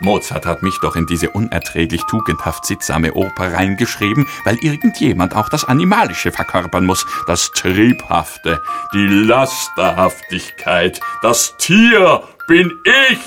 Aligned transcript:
Mozart 0.00 0.44
hat 0.44 0.62
mich 0.62 0.78
doch 0.80 0.96
in 0.96 1.06
diese 1.06 1.30
unerträglich 1.30 2.02
tugendhaft 2.02 2.66
sittsame 2.66 3.14
Oper 3.14 3.52
reingeschrieben, 3.52 4.26
weil 4.44 4.56
irgendjemand 4.56 5.36
auch 5.36 5.48
das 5.48 5.64
Animalische 5.64 6.32
verkörpern 6.32 6.84
muss, 6.84 7.06
das 7.26 7.52
Triebhafte, 7.52 8.60
die 8.92 9.06
Lasterhaftigkeit, 9.06 11.00
das 11.22 11.56
Tier 11.58 12.22
bin 12.48 12.72
ich. 13.10 13.20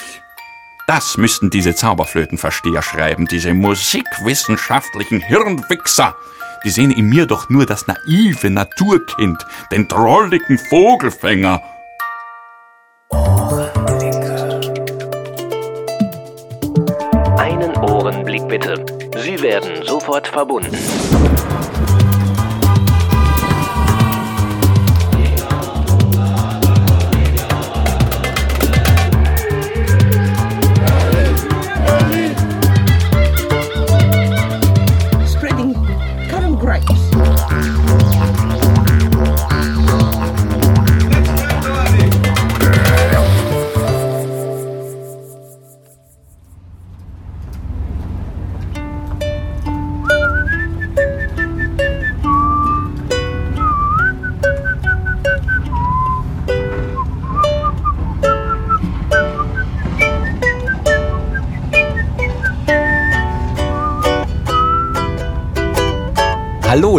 Das 0.88 1.17
müssten 1.17 1.49
diese 1.49 1.73
Zauberflötenversteher 1.73 2.81
schreiben, 2.81 3.27
diese 3.27 3.54
musikwissenschaftlichen 3.54 5.21
Hirnwichser. 5.21 6.15
Die 6.63 6.70
sehen 6.70 6.91
in 6.91 7.07
mir 7.07 7.27
doch 7.27 7.49
nur 7.49 7.65
das 7.65 7.88
naive 7.88 8.49
Naturkind, 8.49 9.45
den 9.71 9.88
drolligen 9.88 10.57
Vogelfänger. 10.57 11.61
Bitte. 18.47 18.85
Sie 19.17 19.41
werden 19.41 19.83
sofort 19.83 20.27
verbunden. 20.27 21.16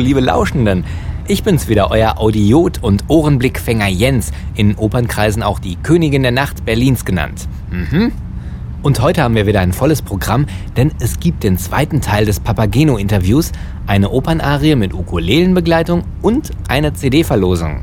Liebe 0.08 0.20
Lauschenden. 0.20 0.84
Ich 1.26 1.42
bin's 1.42 1.68
wieder, 1.68 1.90
euer 1.90 2.18
Audiot 2.18 2.82
und 2.82 3.04
Ohrenblickfänger 3.08 3.88
Jens, 3.88 4.32
in 4.54 4.74
Opernkreisen 4.76 5.42
auch 5.42 5.58
die 5.58 5.76
Königin 5.76 6.22
der 6.22 6.32
Nacht 6.32 6.64
Berlins 6.64 7.04
genannt. 7.04 7.46
Mhm. 7.70 8.12
Und 8.80 9.02
heute 9.02 9.22
haben 9.22 9.34
wir 9.34 9.46
wieder 9.46 9.60
ein 9.60 9.74
volles 9.74 10.00
Programm, 10.00 10.46
denn 10.78 10.92
es 10.98 11.20
gibt 11.20 11.44
den 11.44 11.58
zweiten 11.58 12.00
Teil 12.00 12.24
des 12.24 12.40
Papageno-Interviews, 12.40 13.52
eine 13.86 14.08
Opernarie 14.08 14.76
mit 14.76 14.94
Ukulelenbegleitung 14.94 16.04
und 16.22 16.52
eine 16.68 16.94
CD-Verlosung. 16.94 17.82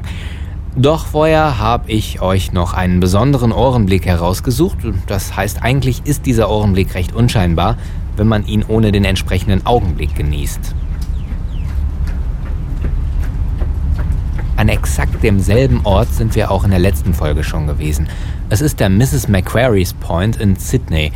Doch 0.75 1.05
vorher 1.05 1.59
habe 1.59 1.91
ich 1.91 2.23
euch 2.23 2.53
noch 2.53 2.73
einen 2.73 3.01
besonderen 3.01 3.51
Ohrenblick 3.51 4.07
herausgesucht. 4.07 4.79
Das 5.05 5.37
heißt, 5.37 5.61
eigentlich 5.61 6.01
ist 6.05 6.25
dieser 6.25 6.49
Ohrenblick 6.49 6.95
recht 6.95 7.13
unscheinbar, 7.13 7.77
wenn 8.17 8.27
man 8.27 8.47
ihn 8.47 8.65
ohne 8.67 8.91
den 8.91 9.05
entsprechenden 9.05 9.63
Augenblick 9.67 10.15
genießt. 10.15 10.73
An 14.65 14.69
exakt 14.69 15.21
demselben 15.21 15.81
Ort 15.83 16.11
sind 16.11 16.33
wir 16.33 16.49
auch 16.49 16.63
in 16.63 16.71
der 16.71 16.79
letzten 16.79 17.13
Folge 17.13 17.43
schon 17.43 17.67
gewesen. 17.67 18.09
Es 18.49 18.61
ist 18.61 18.79
der 18.79 18.89
Mrs. 18.89 19.27
Macquarie's 19.27 19.93
Point 19.93 20.37
in 20.37 20.55
Sydney, 20.55 21.11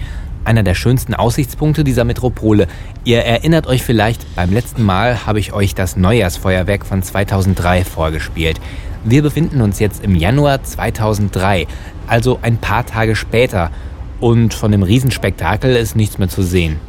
einer 0.45 0.61
der 0.61 0.75
schönsten 0.75 1.15
Aussichtspunkte 1.15 1.83
dieser 1.83 2.03
Metropole. 2.03 2.67
Ihr 3.05 3.25
erinnert 3.25 3.65
euch 3.65 3.81
vielleicht, 3.81 4.35
beim 4.35 4.53
letzten 4.53 4.83
Mal 4.83 5.25
habe 5.25 5.39
ich 5.39 5.51
euch 5.51 5.73
das 5.73 5.97
Neujahrsfeuerwerk 5.97 6.85
von 6.85 7.01
2003 7.01 7.85
vorgespielt. 7.85 8.61
Wir 9.03 9.23
befinden 9.23 9.61
uns 9.61 9.79
jetzt 9.79 10.03
im 10.03 10.13
Januar 10.13 10.61
2003, 10.61 11.65
also 12.05 12.37
ein 12.43 12.57
paar 12.57 12.85
Tage 12.85 13.15
später. 13.15 13.71
Und 14.19 14.53
von 14.53 14.71
dem 14.71 14.83
Riesenspektakel 14.83 15.75
ist 15.75 15.95
nichts 15.95 16.19
mehr 16.19 16.29
zu 16.29 16.43
sehen. 16.43 16.79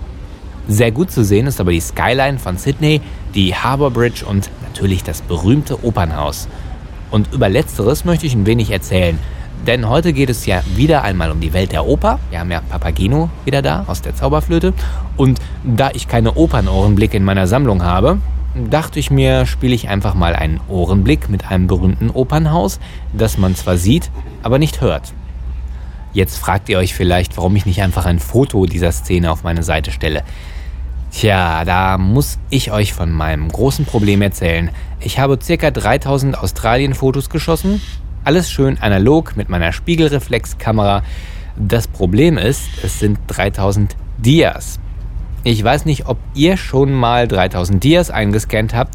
Sehr 0.68 0.92
gut 0.92 1.10
zu 1.10 1.24
sehen 1.24 1.46
ist 1.46 1.60
aber 1.60 1.72
die 1.72 1.80
Skyline 1.80 2.38
von 2.38 2.56
Sydney, 2.56 3.00
die 3.34 3.54
Harbour 3.54 3.90
Bridge 3.90 4.24
und 4.24 4.50
natürlich 4.62 5.02
das 5.02 5.22
berühmte 5.22 5.84
Opernhaus. 5.84 6.48
Und 7.10 7.32
über 7.32 7.48
letzteres 7.48 8.04
möchte 8.04 8.26
ich 8.26 8.34
ein 8.34 8.46
wenig 8.46 8.70
erzählen. 8.70 9.18
Denn 9.66 9.88
heute 9.88 10.12
geht 10.12 10.30
es 10.30 10.46
ja 10.46 10.62
wieder 10.74 11.02
einmal 11.02 11.30
um 11.30 11.40
die 11.40 11.52
Welt 11.52 11.72
der 11.72 11.86
Oper. 11.86 12.18
Wir 12.30 12.40
haben 12.40 12.50
ja 12.50 12.60
Papageno 12.60 13.28
wieder 13.44 13.60
da 13.60 13.84
aus 13.88 14.00
der 14.00 14.14
Zauberflöte. 14.14 14.72
Und 15.16 15.38
da 15.64 15.90
ich 15.92 16.08
keine 16.08 16.34
Opernohrenblicke 16.36 17.16
in 17.16 17.24
meiner 17.24 17.46
Sammlung 17.46 17.82
habe, 17.82 18.18
dachte 18.54 18.98
ich 18.98 19.10
mir, 19.10 19.46
spiele 19.46 19.74
ich 19.74 19.88
einfach 19.88 20.14
mal 20.14 20.34
einen 20.34 20.60
Ohrenblick 20.68 21.28
mit 21.28 21.50
einem 21.50 21.66
berühmten 21.66 22.10
Opernhaus, 22.10 22.80
das 23.12 23.38
man 23.38 23.54
zwar 23.54 23.76
sieht, 23.76 24.10
aber 24.42 24.58
nicht 24.58 24.80
hört. 24.80 25.12
Jetzt 26.12 26.38
fragt 26.38 26.68
ihr 26.68 26.78
euch 26.78 26.94
vielleicht, 26.94 27.36
warum 27.36 27.54
ich 27.56 27.66
nicht 27.66 27.82
einfach 27.82 28.06
ein 28.06 28.18
Foto 28.18 28.66
dieser 28.66 28.92
Szene 28.92 29.30
auf 29.30 29.44
meine 29.44 29.62
Seite 29.62 29.92
stelle. 29.92 30.22
Tja, 31.12 31.64
da 31.64 31.98
muss 31.98 32.38
ich 32.50 32.72
euch 32.72 32.92
von 32.92 33.10
meinem 33.12 33.48
großen 33.48 33.84
Problem 33.84 34.22
erzählen. 34.22 34.70
Ich 35.00 35.18
habe 35.18 35.38
ca. 35.38 35.70
3000 35.70 36.38
Australien-Fotos 36.38 37.30
geschossen. 37.30 37.80
Alles 38.24 38.50
schön 38.50 38.78
analog 38.80 39.36
mit 39.36 39.48
meiner 39.48 39.72
Spiegelreflexkamera. 39.72 41.02
Das 41.56 41.88
Problem 41.88 42.38
ist, 42.38 42.62
es 42.82 42.98
sind 42.98 43.18
3000 43.28 43.96
Dias. 44.18 44.78
Ich 45.42 45.62
weiß 45.62 45.84
nicht, 45.84 46.06
ob 46.06 46.18
ihr 46.34 46.56
schon 46.56 46.92
mal 46.92 47.26
3000 47.26 47.82
Dias 47.82 48.10
eingescannt 48.10 48.74
habt. 48.74 48.94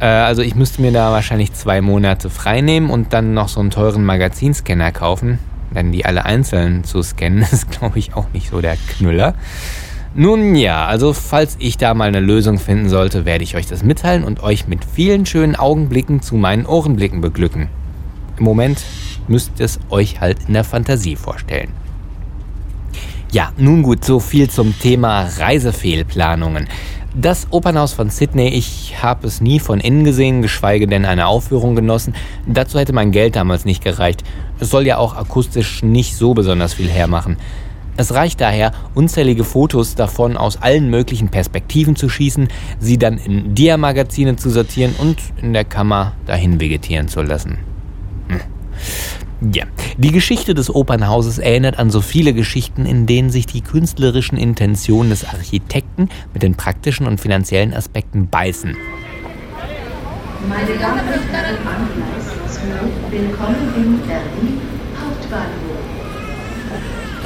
Äh, 0.00 0.06
also 0.06 0.42
ich 0.42 0.54
müsste 0.54 0.80
mir 0.82 0.92
da 0.92 1.12
wahrscheinlich 1.12 1.52
zwei 1.52 1.80
Monate 1.80 2.30
freinehmen 2.30 2.90
und 2.90 3.12
dann 3.12 3.34
noch 3.34 3.48
so 3.48 3.60
einen 3.60 3.70
teuren 3.70 4.04
Magazinscanner 4.04 4.92
kaufen. 4.92 5.38
Denn 5.76 5.92
die 5.92 6.04
alle 6.04 6.24
einzeln 6.24 6.82
zu 6.82 7.02
scannen 7.02 7.42
ist, 7.52 7.70
glaube 7.70 8.00
ich, 8.00 8.14
auch 8.14 8.26
nicht 8.32 8.50
so 8.50 8.60
der 8.60 8.76
Knüller. 8.76 9.34
Nun 10.14 10.56
ja, 10.56 10.86
also 10.86 11.12
falls 11.12 11.56
ich 11.58 11.76
da 11.76 11.92
mal 11.92 12.08
eine 12.08 12.20
Lösung 12.20 12.58
finden 12.58 12.88
sollte, 12.88 13.26
werde 13.26 13.44
ich 13.44 13.54
euch 13.54 13.66
das 13.66 13.84
mitteilen 13.84 14.24
und 14.24 14.42
euch 14.42 14.66
mit 14.66 14.82
vielen 14.82 15.26
schönen 15.26 15.54
Augenblicken 15.54 16.22
zu 16.22 16.36
meinen 16.36 16.64
Ohrenblicken 16.64 17.20
beglücken. 17.20 17.68
Im 18.38 18.44
Moment 18.44 18.82
müsst 19.28 19.60
ihr 19.60 19.66
es 19.66 19.78
euch 19.90 20.20
halt 20.20 20.38
in 20.48 20.54
der 20.54 20.64
Fantasie 20.64 21.16
vorstellen. 21.16 21.68
Ja, 23.30 23.52
nun 23.58 23.82
gut, 23.82 24.04
so 24.04 24.18
viel 24.18 24.48
zum 24.48 24.78
Thema 24.78 25.28
Reisefehlplanungen. 25.38 26.68
Das 27.18 27.46
Opernhaus 27.50 27.94
von 27.94 28.10
Sydney, 28.10 28.48
ich 28.48 29.02
habe 29.02 29.26
es 29.26 29.40
nie 29.40 29.58
von 29.58 29.80
innen 29.80 30.04
gesehen, 30.04 30.42
geschweige 30.42 30.86
denn 30.86 31.06
eine 31.06 31.28
Aufführung 31.28 31.74
genossen. 31.74 32.14
Dazu 32.46 32.78
hätte 32.78 32.92
mein 32.92 33.10
Geld 33.10 33.36
damals 33.36 33.64
nicht 33.64 33.82
gereicht. 33.82 34.22
Es 34.60 34.68
soll 34.68 34.86
ja 34.86 34.98
auch 34.98 35.16
akustisch 35.16 35.82
nicht 35.82 36.14
so 36.14 36.34
besonders 36.34 36.74
viel 36.74 36.90
hermachen. 36.90 37.38
Es 37.96 38.12
reicht 38.12 38.42
daher, 38.42 38.72
unzählige 38.94 39.44
Fotos 39.44 39.94
davon 39.94 40.36
aus 40.36 40.60
allen 40.60 40.90
möglichen 40.90 41.30
Perspektiven 41.30 41.96
zu 41.96 42.10
schießen, 42.10 42.48
sie 42.80 42.98
dann 42.98 43.16
in 43.16 43.54
Dia-Magazine 43.54 44.36
zu 44.36 44.50
sortieren 44.50 44.94
und 44.98 45.16
in 45.40 45.54
der 45.54 45.64
Kammer 45.64 46.12
dahin 46.26 46.60
vegetieren 46.60 47.08
zu 47.08 47.22
lassen. 47.22 47.56
Hm. 48.28 48.40
Ja, 49.40 49.64
die 49.98 50.12
Geschichte 50.12 50.54
des 50.54 50.74
Opernhauses 50.74 51.38
erinnert 51.38 51.78
an 51.78 51.90
so 51.90 52.00
viele 52.00 52.32
Geschichten, 52.32 52.86
in 52.86 53.06
denen 53.06 53.28
sich 53.28 53.44
die 53.44 53.60
künstlerischen 53.60 54.38
Intentionen 54.38 55.10
des 55.10 55.26
Architekten 55.26 56.08
mit 56.32 56.42
den 56.42 56.54
praktischen 56.54 57.06
und 57.06 57.20
finanziellen 57.20 57.74
Aspekten 57.74 58.28
beißen. 58.28 58.74
Meine 60.48 60.78
Damen 60.78 61.00
und 61.00 61.32
Herren, 61.32 61.56
12, 62.48 62.70
willkommen 63.10 63.56
in 63.76 63.98
Berlin 64.06 64.60
Hauptbahnhof. 64.98 65.76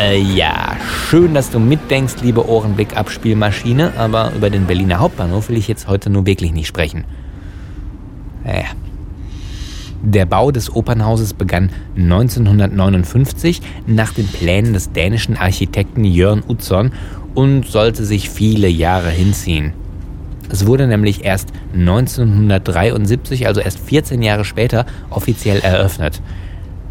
Äh, 0.00 0.20
ja, 0.20 0.76
schön, 1.08 1.32
dass 1.34 1.50
du 1.50 1.60
mitdenkst, 1.60 2.16
liebe 2.22 2.48
Ohrenblick-Abspielmaschine, 2.48 3.92
aber 3.96 4.32
über 4.34 4.50
den 4.50 4.66
Berliner 4.66 4.98
Hauptbahnhof 4.98 5.48
will 5.48 5.58
ich 5.58 5.68
jetzt 5.68 5.86
heute 5.86 6.10
nur 6.10 6.26
wirklich 6.26 6.52
nicht 6.52 6.66
sprechen. 6.66 7.04
Naja. 8.42 8.70
Der 10.02 10.24
Bau 10.24 10.50
des 10.50 10.74
Opernhauses 10.74 11.34
begann 11.34 11.70
1959 11.94 13.60
nach 13.86 14.14
den 14.14 14.26
Plänen 14.26 14.72
des 14.72 14.92
dänischen 14.92 15.36
Architekten 15.36 16.04
Jörn 16.04 16.42
Utzon 16.48 16.92
und 17.34 17.66
sollte 17.66 18.06
sich 18.06 18.30
viele 18.30 18.68
Jahre 18.68 19.10
hinziehen. 19.10 19.74
Es 20.48 20.66
wurde 20.66 20.86
nämlich 20.86 21.24
erst 21.24 21.50
1973, 21.74 23.46
also 23.46 23.60
erst 23.60 23.78
14 23.78 24.22
Jahre 24.22 24.44
später, 24.46 24.86
offiziell 25.10 25.60
eröffnet. 25.60 26.22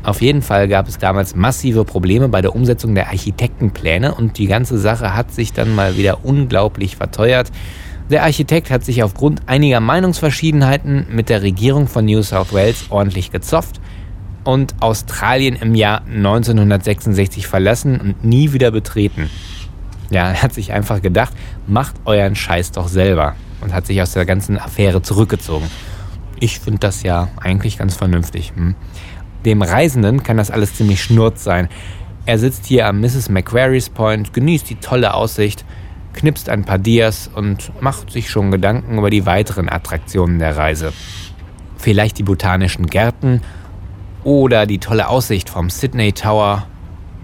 Auf 0.04 0.22
jeden 0.22 0.42
Fall 0.42 0.68
gab 0.68 0.88
es 0.88 0.98
damals 0.98 1.36
massive 1.36 1.84
Probleme 1.86 2.30
bei 2.30 2.42
der 2.42 2.56
Umsetzung 2.56 2.96
der 2.96 3.08
Architektenpläne 3.08 4.14
und 4.14 4.38
die 4.38 4.48
ganze 4.48 4.78
Sache 4.78 5.16
hat 5.16 5.34
sich 5.34 5.52
dann 5.52 5.76
mal 5.76 5.98
wieder 5.98 6.24
unglaublich 6.24 6.96
verteuert. 6.96 7.52
Der 8.10 8.24
Architekt 8.24 8.72
hat 8.72 8.84
sich 8.84 9.04
aufgrund 9.04 9.48
einiger 9.48 9.80
Meinungsverschiedenheiten 9.80 11.06
mit 11.12 11.30
der 11.30 11.44
Regierung 11.44 11.88
von 11.88 12.06
New 12.06 12.24
South 12.24 12.54
Wales 12.54 12.86
ordentlich 12.90 13.32
gezopft 13.32 13.80
und 14.44 14.74
Australien 14.80 15.56
im 15.56 15.76
Jahr 15.76 16.02
1966 16.08 17.46
verlassen 17.46 18.02
und 18.02 18.24
nie 18.24 18.52
wieder 18.52 18.72
betreten. 18.72 19.30
Ja, 20.10 20.32
er 20.32 20.42
hat 20.42 20.54
sich 20.54 20.74
einfach 20.74 21.04
gedacht, 21.04 21.34
macht 21.68 21.98
euren 22.06 22.36
Scheiß 22.36 22.72
doch 22.72 22.88
selber 22.88 23.36
und 23.62 23.74
hat 23.74 23.86
sich 23.86 24.02
aus 24.02 24.14
der 24.14 24.26
ganzen 24.26 24.58
Affäre 24.58 25.04
zurückgezogen. 25.04 25.70
Ich 26.40 26.60
finde 26.60 26.80
das 26.80 27.04
ja 27.04 27.28
eigentlich 27.40 27.78
ganz 27.78 27.96
vernünftig. 27.96 28.54
Hm? 28.56 28.74
Dem 29.46 29.62
Reisenden 29.62 30.24
kann 30.24 30.38
das 30.38 30.50
alles 30.50 30.74
ziemlich 30.74 31.04
schnurz 31.04 31.44
sein. 31.44 31.70
Er 32.26 32.40
sitzt 32.40 32.66
hier 32.66 32.88
am 32.88 33.02
Mrs. 33.02 33.30
Macquarie's 33.30 33.90
Point, 33.90 34.34
genießt 34.34 34.68
die 34.68 34.76
tolle 34.76 35.14
Aussicht, 35.14 35.64
knipst 36.14 36.50
ein 36.50 36.66
paar 36.66 36.78
Dias 36.78 37.30
und 37.34 37.72
macht 37.82 38.12
sich 38.12 38.30
schon 38.30 38.52
Gedanken 38.52 38.98
über 38.98 39.10
die 39.10 39.26
weiteren 39.26 39.70
Attraktionen 39.70 40.40
der 40.40 40.58
Reise. 40.58 40.94
Vielleicht 41.78 42.18
die 42.18 42.24
botanischen 42.24 42.88
Gärten 42.88 43.42
oder 44.24 44.66
die 44.66 44.80
tolle 44.80 45.08
Aussicht 45.08 45.50
vom 45.50 45.70
Sydney 45.70 46.14
Tower 46.14 46.68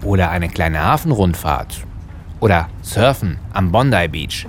oder 0.02 0.30
eine 0.30 0.48
kleine 0.48 0.82
Hafenrundfahrt 0.82 1.84
oder 2.40 2.68
Surfen 2.82 3.38
am 3.52 3.72
Bondi 3.72 4.08
Beach. 4.08 4.46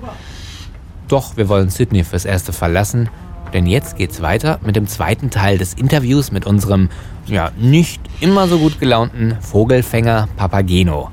Doch 1.07 1.37
wir 1.37 1.49
wollen 1.49 1.69
Sydney 1.69 2.03
fürs 2.03 2.25
Erste 2.25 2.53
verlassen, 2.53 3.09
denn 3.53 3.65
jetzt 3.65 3.95
geht's 3.95 4.21
weiter 4.21 4.59
mit 4.65 4.75
dem 4.75 4.87
zweiten 4.87 5.29
Teil 5.29 5.57
des 5.57 5.73
Interviews 5.73 6.31
mit 6.31 6.45
unserem, 6.45 6.89
ja, 7.25 7.51
nicht 7.57 8.01
immer 8.19 8.47
so 8.47 8.59
gut 8.59 8.79
gelaunten 8.79 9.37
Vogelfänger 9.39 10.27
Papageno. 10.35 11.11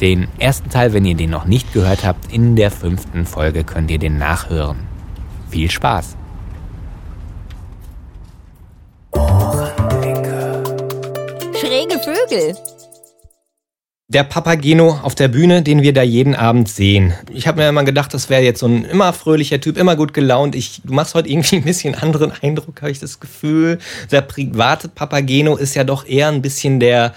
Den 0.00 0.28
ersten 0.38 0.70
Teil, 0.70 0.92
wenn 0.92 1.04
ihr 1.04 1.14
den 1.14 1.30
noch 1.30 1.44
nicht 1.44 1.72
gehört 1.72 2.04
habt, 2.04 2.32
in 2.32 2.56
der 2.56 2.70
fünften 2.70 3.26
Folge 3.26 3.62
könnt 3.64 3.90
ihr 3.90 3.98
den 3.98 4.18
nachhören. 4.18 4.78
Viel 5.50 5.70
Spaß! 5.70 6.16
Schräge 11.54 11.98
Vögel. 12.00 12.56
Der 14.08 14.24
Papageno 14.24 14.98
auf 15.02 15.14
der 15.14 15.28
Bühne, 15.28 15.62
den 15.62 15.82
wir 15.82 15.92
da 15.92 16.02
jeden 16.02 16.34
Abend 16.34 16.68
sehen. 16.68 17.14
Ich 17.32 17.46
habe 17.46 17.62
mir 17.62 17.68
immer 17.68 17.84
gedacht, 17.84 18.12
das 18.12 18.28
wäre 18.28 18.42
jetzt 18.42 18.60
so 18.60 18.66
ein 18.66 18.84
immer 18.84 19.12
fröhlicher 19.12 19.60
Typ, 19.60 19.78
immer 19.78 19.96
gut 19.96 20.12
gelaunt. 20.12 20.54
Ich, 20.54 20.82
du 20.84 20.92
machst 20.92 21.14
heute 21.14 21.30
irgendwie 21.30 21.56
ein 21.56 21.64
bisschen 21.64 21.94
anderen 21.94 22.32
Eindruck, 22.42 22.82
habe 22.82 22.90
ich 22.90 23.00
das 23.00 23.18
Gefühl. 23.18 23.78
Der 24.10 24.20
private 24.20 24.88
Papageno 24.88 25.56
ist 25.56 25.74
ja 25.74 25.84
doch 25.84 26.06
eher 26.06 26.28
ein 26.28 26.42
bisschen 26.42 26.80
der, 26.80 27.14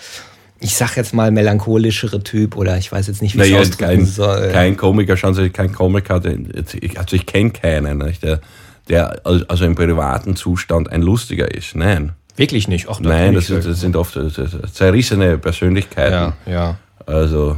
ich 0.59 0.75
sag 0.75 0.95
jetzt 0.97 1.13
mal, 1.13 1.31
melancholischere 1.31 2.23
Typ 2.23 2.55
oder 2.55 2.77
ich 2.77 2.91
weiß 2.91 3.07
jetzt 3.07 3.21
nicht, 3.21 3.35
wie 3.35 3.39
Naja, 3.39 3.57
ich 3.57 3.63
es 3.63 3.69
ausdrücken 3.71 3.97
kein, 3.97 4.05
soll. 4.05 4.49
kein 4.51 4.77
Komiker, 4.77 5.17
schauen 5.17 5.33
Sie, 5.33 5.49
kein 5.49 5.71
Komiker, 5.71 6.15
also 6.15 7.15
ich 7.15 7.25
kenne 7.25 7.51
keinen, 7.51 7.99
nicht, 7.99 8.23
der, 8.23 8.41
der 8.89 9.21
also 9.23 9.65
im 9.65 9.75
privaten 9.75 10.35
Zustand 10.35 10.91
ein 10.91 11.01
lustiger 11.01 11.53
ist. 11.53 11.75
Nein. 11.75 12.13
Wirklich 12.35 12.67
nicht. 12.67 12.87
Nein, 12.99 13.33
das 13.33 13.47
kenn 13.47 13.55
sind, 13.55 13.59
ich 13.59 13.71
das 13.71 13.81
sind 13.81 13.95
oft 13.95 14.17
zerrissene 14.73 15.37
Persönlichkeiten. 15.37 16.33
Ja, 16.45 16.51
ja. 16.51 16.77
Also 17.05 17.57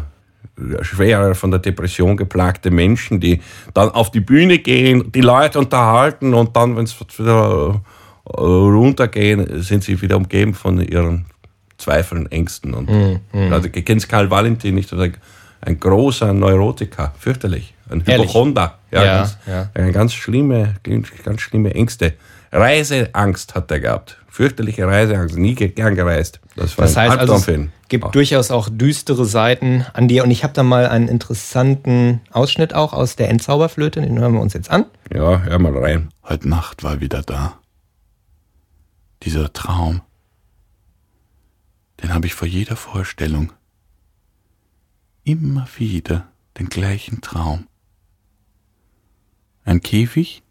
schwer 0.81 1.35
von 1.35 1.51
der 1.51 1.59
Depression 1.59 2.17
geplagte 2.17 2.71
Menschen, 2.71 3.19
die 3.19 3.41
dann 3.73 3.89
auf 3.89 4.11
die 4.11 4.19
Bühne 4.19 4.59
gehen, 4.59 5.11
die 5.11 5.21
Leute 5.21 5.59
unterhalten 5.59 6.33
und 6.33 6.55
dann, 6.55 6.75
wenn 6.75 6.83
es 6.85 6.95
wieder 7.17 7.81
äh, 8.25 8.41
runtergehen, 8.41 9.61
sind 9.61 9.83
sie 9.83 10.01
wieder 10.01 10.17
umgeben 10.17 10.53
von 10.53 10.81
ihren 10.81 11.25
Zweifeln, 11.79 12.31
Ängsten. 12.31 12.73
Und 12.75 12.89
Mhm, 12.89 13.19
also, 13.51 13.67
du 13.69 13.81
kennst 13.81 14.07
Karl 14.09 14.29
Valentin 14.29 14.75
nicht, 14.75 14.93
oder 14.93 15.09
ein 15.61 15.79
großer 15.79 16.33
Neurotiker, 16.33 17.13
fürchterlich, 17.17 17.73
ein? 17.89 18.01
Hypochonder, 18.05 18.77
ja, 18.91 19.03
Ja, 19.03 19.17
ganz, 19.17 19.37
ja. 19.47 19.69
Eine 19.73 19.91
ganz 19.91 20.13
schlimme, 20.13 20.75
ganz 21.23 21.41
schlimme 21.41 21.73
Ängste. 21.73 22.13
Reiseangst 22.51 23.55
hat 23.55 23.69
er 23.71 23.79
gehabt, 23.79 24.17
fürchterliche 24.29 24.85
Reiseangst, 24.87 25.37
nie 25.37 25.55
ge- 25.55 25.69
gern 25.69 25.95
gereist. 25.95 26.39
Das 26.55 26.77
war 26.77 26.85
Das 26.85 26.97
ein 26.97 27.09
heißt 27.09 27.19
also, 27.19 27.33
Albtraum 27.33 27.43
für 27.43 27.61
es 27.63 27.89
gibt 27.89 28.05
Ah. 28.05 28.09
durchaus 28.09 28.51
auch 28.51 28.69
düstere 28.71 29.25
Seiten 29.25 29.85
an 29.93 30.07
dir. 30.07 30.23
Und 30.23 30.29
ich 30.31 30.43
habe 30.43 30.53
da 30.53 30.61
mal 30.63 30.87
einen 30.87 31.07
interessanten 31.07 32.21
Ausschnitt 32.31 32.73
auch 32.75 32.93
aus 32.93 33.15
der 33.15 33.29
Endzauberflöte. 33.29 34.01
Den 34.01 34.19
hören 34.19 34.33
wir 34.33 34.41
uns 34.41 34.53
jetzt 34.53 34.69
an. 34.69 34.85
Ja, 35.13 35.41
hör 35.41 35.59
mal 35.59 35.75
rein. 35.77 36.09
Heute 36.27 36.47
Nacht 36.49 36.83
war 36.83 37.01
wieder 37.01 37.21
da. 37.23 37.53
Dieser 39.23 39.51
Traum. 39.53 40.01
Den 42.01 42.13
habe 42.13 42.27
ich 42.27 42.33
vor 42.33 42.47
jeder 42.47 42.75
Vorstellung. 42.75 43.51
Immer 45.23 45.67
wieder 45.77 46.31
den 46.57 46.69
gleichen 46.69 47.21
Traum. 47.21 47.67
Ein 49.65 49.81
Käfig, 49.81 50.43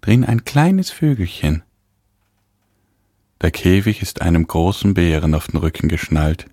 drin 0.00 0.24
ein 0.24 0.44
kleines 0.44 0.90
Vögelchen. 0.90 1.62
Der 3.40 3.50
Käfig 3.50 4.02
ist 4.02 4.22
einem 4.22 4.46
großen 4.46 4.94
Bären 4.94 5.34
auf 5.34 5.48
den 5.48 5.58
Rücken 5.58 5.88
geschnallt. 5.88 6.46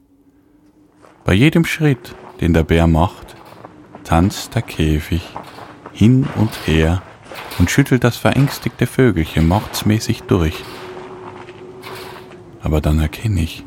Bei 1.23 1.33
jedem 1.33 1.65
Schritt, 1.65 2.15
den 2.39 2.53
der 2.53 2.63
Bär 2.63 2.87
macht, 2.87 3.35
tanzt 4.03 4.55
der 4.55 4.61
Käfig 4.61 5.21
hin 5.93 6.27
und 6.35 6.67
her 6.67 7.01
und 7.59 7.69
schüttelt 7.69 8.03
das 8.03 8.17
verängstigte 8.17 8.87
Vögelchen 8.87 9.47
mordsmäßig 9.47 10.23
durch. 10.23 10.55
Aber 12.61 12.81
dann 12.81 12.99
erkenne 12.99 13.41
ich, 13.41 13.63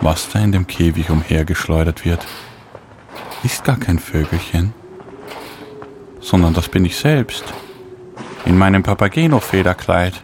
was 0.00 0.28
da 0.30 0.38
in 0.38 0.52
dem 0.52 0.66
Käfig 0.66 1.10
umhergeschleudert 1.10 2.04
wird, 2.04 2.26
ist 3.42 3.64
gar 3.64 3.76
kein 3.76 3.98
Vögelchen, 3.98 4.72
sondern 6.20 6.54
das 6.54 6.68
bin 6.68 6.84
ich 6.84 6.96
selbst, 6.96 7.44
in 8.44 8.56
meinem 8.56 8.82
Papageno-Federkleid. 8.82 10.14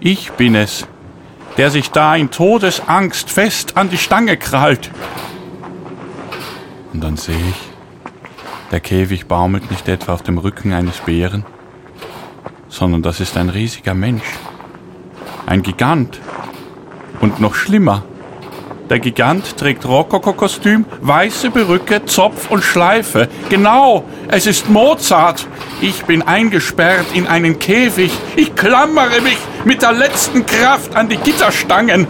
Ich 0.00 0.32
bin 0.32 0.54
es, 0.54 0.86
der 1.56 1.70
sich 1.70 1.90
da 1.90 2.16
in 2.16 2.30
Todesangst 2.30 3.30
fest 3.30 3.76
an 3.76 3.88
die 3.88 3.98
Stange 3.98 4.36
krallt. 4.36 4.90
Und 6.92 7.02
dann 7.02 7.16
sehe 7.16 7.36
ich, 7.36 7.70
der 8.70 8.80
Käfig 8.80 9.26
baumelt 9.26 9.70
nicht 9.70 9.88
etwa 9.88 10.14
auf 10.14 10.22
dem 10.22 10.38
Rücken 10.38 10.72
eines 10.72 10.98
Bären, 10.98 11.44
sondern 12.68 13.02
das 13.02 13.20
ist 13.20 13.36
ein 13.36 13.48
riesiger 13.48 13.94
Mensch. 13.94 14.24
Ein 15.46 15.62
Gigant. 15.62 16.20
Und 17.20 17.40
noch 17.40 17.54
schlimmer. 17.54 18.02
Der 18.88 19.00
Gigant 19.00 19.56
trägt 19.56 19.84
Rokoko-Kostüm, 19.84 20.84
weiße 21.00 21.50
Perücke, 21.50 22.04
Zopf 22.04 22.50
und 22.50 22.62
Schleife. 22.62 23.28
Genau, 23.48 24.04
es 24.28 24.46
ist 24.46 24.68
Mozart. 24.68 25.46
Ich 25.80 26.04
bin 26.04 26.22
eingesperrt 26.22 27.06
in 27.12 27.26
einen 27.26 27.58
Käfig. 27.58 28.12
Ich 28.36 28.54
klammere 28.54 29.20
mich 29.22 29.38
mit 29.64 29.82
der 29.82 29.92
letzten 29.92 30.46
Kraft 30.46 30.94
an 30.94 31.08
die 31.08 31.16
Gitterstangen. 31.16 32.06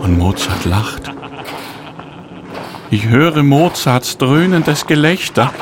Und 0.00 0.18
Mozart 0.18 0.64
lacht. 0.64 1.12
Ich 2.90 3.06
höre 3.06 3.42
Mozarts 3.42 4.16
dröhnendes 4.16 4.86
Gelächter. 4.86 5.52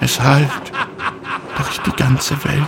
Es 0.00 0.20
hallt 0.20 0.48
durch 1.56 1.78
die 1.80 2.02
ganze 2.02 2.42
Welt. 2.44 2.62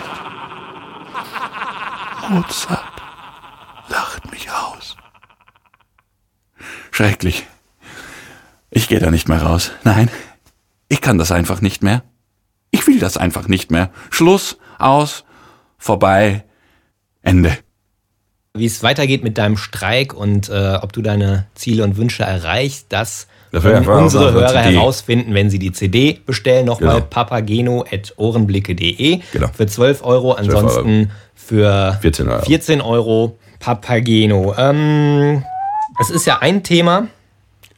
Mozart 2.28 2.84
lacht 3.88 4.30
mich 4.30 4.50
aus. 4.50 4.96
Schrecklich. 7.00 7.46
Ich 8.70 8.86
gehe 8.86 8.98
da 8.98 9.10
nicht 9.10 9.26
mehr 9.26 9.40
raus. 9.40 9.70
Nein, 9.84 10.10
ich 10.90 11.00
kann 11.00 11.16
das 11.16 11.32
einfach 11.32 11.62
nicht 11.62 11.82
mehr. 11.82 12.02
Ich 12.72 12.86
will 12.86 12.98
das 12.98 13.16
einfach 13.16 13.48
nicht 13.48 13.70
mehr. 13.70 13.88
Schluss, 14.10 14.58
aus, 14.78 15.24
vorbei, 15.78 16.44
Ende. 17.22 17.56
Wie 18.52 18.66
es 18.66 18.82
weitergeht 18.82 19.24
mit 19.24 19.38
deinem 19.38 19.56
Streik 19.56 20.12
und 20.12 20.50
äh, 20.50 20.74
ob 20.82 20.92
du 20.92 21.00
deine 21.00 21.46
Ziele 21.54 21.84
und 21.84 21.96
Wünsche 21.96 22.24
erreichst, 22.24 22.88
das 22.90 23.28
einfach 23.50 23.98
unsere 23.98 24.34
Hörer 24.34 24.60
herausfinden, 24.60 25.32
wenn 25.32 25.48
sie 25.48 25.58
die 25.58 25.72
CD 25.72 26.20
bestellen. 26.26 26.66
Nochmal 26.66 26.96
Genau. 26.96 27.06
papageno.ohrenblicke.de 27.08 29.20
Genau. 29.32 29.48
für 29.54 29.66
12 29.66 30.04
Euro. 30.04 30.32
Ansonsten 30.32 31.12
für 31.34 31.96
14 32.02 32.28
Euro. 32.28 32.44
14 32.44 32.82
Euro 32.82 33.38
Papageno. 33.58 34.54
Ähm, 34.58 35.44
es 36.00 36.10
ist 36.10 36.26
ja 36.26 36.38
ein 36.40 36.62
Thema, 36.62 37.06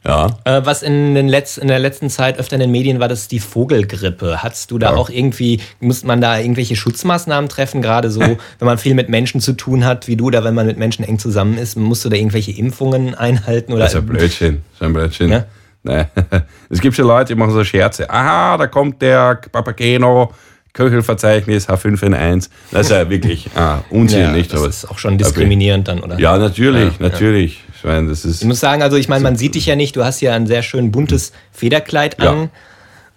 Ja. 0.05 0.27
äh, 0.43 0.61
was 0.65 0.83
in, 0.83 1.15
den 1.15 1.29
Letz-, 1.29 1.57
in 1.57 1.67
der 1.67 1.79
letzten 1.79 2.09
Zeit 2.09 2.37
öfter 2.39 2.55
in 2.55 2.59
den 2.61 2.71
Medien 2.71 2.99
war, 2.99 3.07
das 3.07 3.21
ist 3.21 3.31
die 3.31 3.39
Vogelgrippe. 3.39 4.43
Hattest 4.43 4.71
du 4.71 4.77
da 4.77 4.91
Ja. 4.91 4.97
auch 4.97 5.09
irgendwie, 5.09 5.61
muss 5.79 6.03
man 6.03 6.19
da 6.21 6.37
irgendwelche 6.39 6.75
Schutzmaßnahmen 6.75 7.49
treffen, 7.49 7.81
gerade 7.81 8.11
so, 8.11 8.19
wenn 8.59 8.65
man 8.65 8.77
viel 8.77 8.95
mit 8.95 9.07
Menschen 9.09 9.39
zu 9.41 9.53
tun 9.53 9.85
hat, 9.85 10.07
wie 10.07 10.15
du, 10.17 10.25
oder 10.27 10.43
wenn 10.43 10.53
man 10.55 10.65
mit 10.67 10.77
Menschen 10.77 11.03
eng 11.05 11.19
zusammen 11.19 11.57
ist, 11.57 11.77
musst 11.77 12.03
du 12.05 12.09
da 12.09 12.15
irgendwelche 12.17 12.51
Impfungen 12.51 13.15
einhalten? 13.15 13.71
Oder 13.73 13.83
Das 13.83 13.93
ist 13.93 13.99
ein 13.99 14.05
Blödsinn. 14.07 14.61
Das 14.71 14.81
ist 14.81 14.87
ein 14.87 14.93
Blödsinn. 14.93 15.29
Ja? 15.29 15.45
Nein. 15.83 16.07
Es 16.69 16.79
gibt 16.81 16.95
schon 16.95 17.07
Leute, 17.07 17.33
die 17.33 17.39
machen 17.39 17.51
so 17.53 17.63
Scherze. 17.63 18.09
Aha, 18.09 18.57
da 18.57 18.67
kommt 18.67 19.01
der 19.01 19.35
Papageno, 19.51 20.33
Köchelverzeichnis 20.73 21.69
H5N1. 21.69 22.49
Das 22.71 22.87
ist 22.87 22.91
ja 22.91 23.09
wirklich 23.09 23.47
ah, 23.55 23.79
Unsinn, 23.89 24.21
ja, 24.21 24.31
nicht? 24.31 24.51
das 24.51 24.59
Aber- 24.61 24.69
ist 24.69 24.89
auch 24.89 24.97
schon 24.97 25.17
diskriminierend 25.17 25.87
dann, 25.87 25.99
oder? 25.99 26.19
Ja, 26.19 26.37
natürlich, 26.37 26.93
Ja, 26.99 27.05
ja. 27.05 27.11
natürlich. 27.11 27.61
Ich 27.83 27.89
meine, 27.89 28.07
das 28.07 28.23
ist. 28.23 28.41
Ich 28.41 28.47
muss 28.47 28.61
sagen, 28.61 28.81
also 28.81 28.95
ich 28.95 29.09
meine, 29.09 29.23
man 29.23 29.35
sieht 29.35 29.55
dich 29.55 29.65
ja 29.65 29.75
nicht, 29.75 29.95
du 29.97 30.05
hast 30.05 30.21
ja 30.21 30.33
ein 30.33 30.47
sehr 30.47 30.63
schön 30.63 30.91
buntes 30.91 31.33
Federkleid 31.51 32.15
Ja. 32.21 32.31
an. 32.31 32.49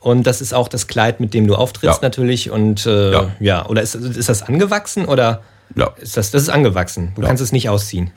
Und 0.01 0.27
das 0.27 0.41
ist 0.41 0.53
auch 0.55 0.69
das 0.69 0.87
Kleid, 0.89 1.21
mit 1.21 1.35
dem 1.35 1.47
du 1.47 1.55
auftrittst 1.55 2.03
Ja. 2.03 2.09
natürlich. 2.09 2.51
Und 2.51 2.85
äh, 2.87 3.13
ja. 3.13 3.31
Ja. 3.41 3.67
oder 3.67 3.83
ist, 3.83 3.95
ist 3.95 4.29
das 4.29 4.43
angewachsen 4.43 5.05
oder 5.05 5.43
Ja. 5.77 5.91
ist 6.01 6.17
das, 6.17 6.33
das 6.33 6.43
ist 6.43 6.49
angewachsen? 6.49 7.13
Du 7.15 7.23
kannst 7.23 7.43
es 7.43 7.53
nicht 7.53 7.69
ausziehen. 7.69 8.11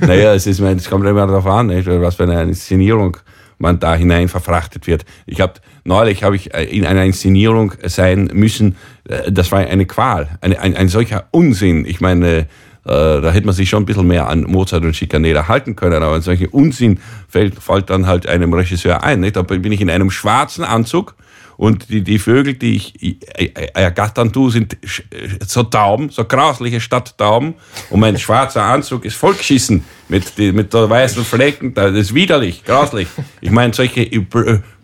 naja, 0.00 0.34
es 0.34 0.46
ist, 0.46 0.60
es 0.60 0.88
kommt 0.90 1.06
immer 1.06 1.26
darauf 1.26 1.46
an, 1.46 1.68
nicht? 1.68 1.86
was 1.86 2.16
für 2.16 2.24
eine 2.24 2.42
Inszenierung 2.42 3.16
man 3.58 3.78
da 3.78 3.94
hinein 3.94 4.28
verfrachtet 4.28 4.86
wird. 4.86 5.04
Ich 5.26 5.40
habe 5.40 5.54
neulich 5.84 6.22
habe 6.24 6.36
ich 6.36 6.54
äh, 6.54 6.64
in 6.64 6.86
einer 6.86 7.04
Inszenierung 7.04 7.72
sein 7.86 8.30
müssen. 8.32 8.76
äh, 9.08 9.30
Das 9.32 9.50
war 9.52 9.58
eine 9.60 9.86
Qual, 9.86 10.28
eine, 10.42 10.58
ein, 10.60 10.76
ein 10.76 10.88
solcher 10.88 11.24
Unsinn. 11.30 11.84
Ich 11.86 12.00
meine, 12.00 12.46
äh, 12.90 13.20
da 13.20 13.30
hätte 13.30 13.46
man 13.46 13.54
sich 13.54 13.68
schon 13.68 13.84
ein 13.84 13.86
bisschen 13.86 14.06
mehr 14.06 14.28
an 14.28 14.42
Mozart 14.42 14.82
und 14.82 14.96
Schikaneder 14.96 15.46
halten 15.46 15.76
können, 15.76 16.02
aber 16.02 16.16
ein 16.16 16.22
solcher 16.22 16.52
Unsinn 16.52 16.98
fällt, 17.28 17.54
fällt 17.54 17.88
dann 17.88 18.06
halt 18.06 18.26
einem 18.26 18.52
Regisseur 18.52 19.04
ein. 19.04 19.20
Nicht? 19.20 19.36
Da 19.36 19.42
bin 19.42 19.70
ich 19.70 19.80
in 19.80 19.90
einem 19.90 20.10
schwarzen 20.10 20.64
Anzug 20.64 21.14
und 21.56 21.90
die, 21.90 22.02
die 22.02 22.18
Vögel, 22.18 22.54
die 22.54 22.76
ich 22.76 23.02
äh, 23.02 23.68
ergattern 23.74 24.32
tue, 24.32 24.50
sind 24.50 24.72
äh, 24.72 25.38
so 25.46 25.62
Tauben, 25.62 26.08
so 26.08 26.24
grausliche 26.24 26.80
Stadttauben. 26.80 27.54
Und 27.90 28.00
mein 28.00 28.18
schwarzer 28.18 28.62
Anzug 28.62 29.04
ist 29.04 29.16
vollgeschissen 29.16 29.84
mit, 30.08 30.38
mit 30.38 30.72
der 30.72 30.88
weißen 30.88 31.22
Flecken. 31.22 31.74
Das 31.74 31.92
ist 31.92 32.14
widerlich, 32.14 32.64
grauslich. 32.64 33.08
Ich 33.42 33.50
meine, 33.50 33.74
solche 33.74 34.00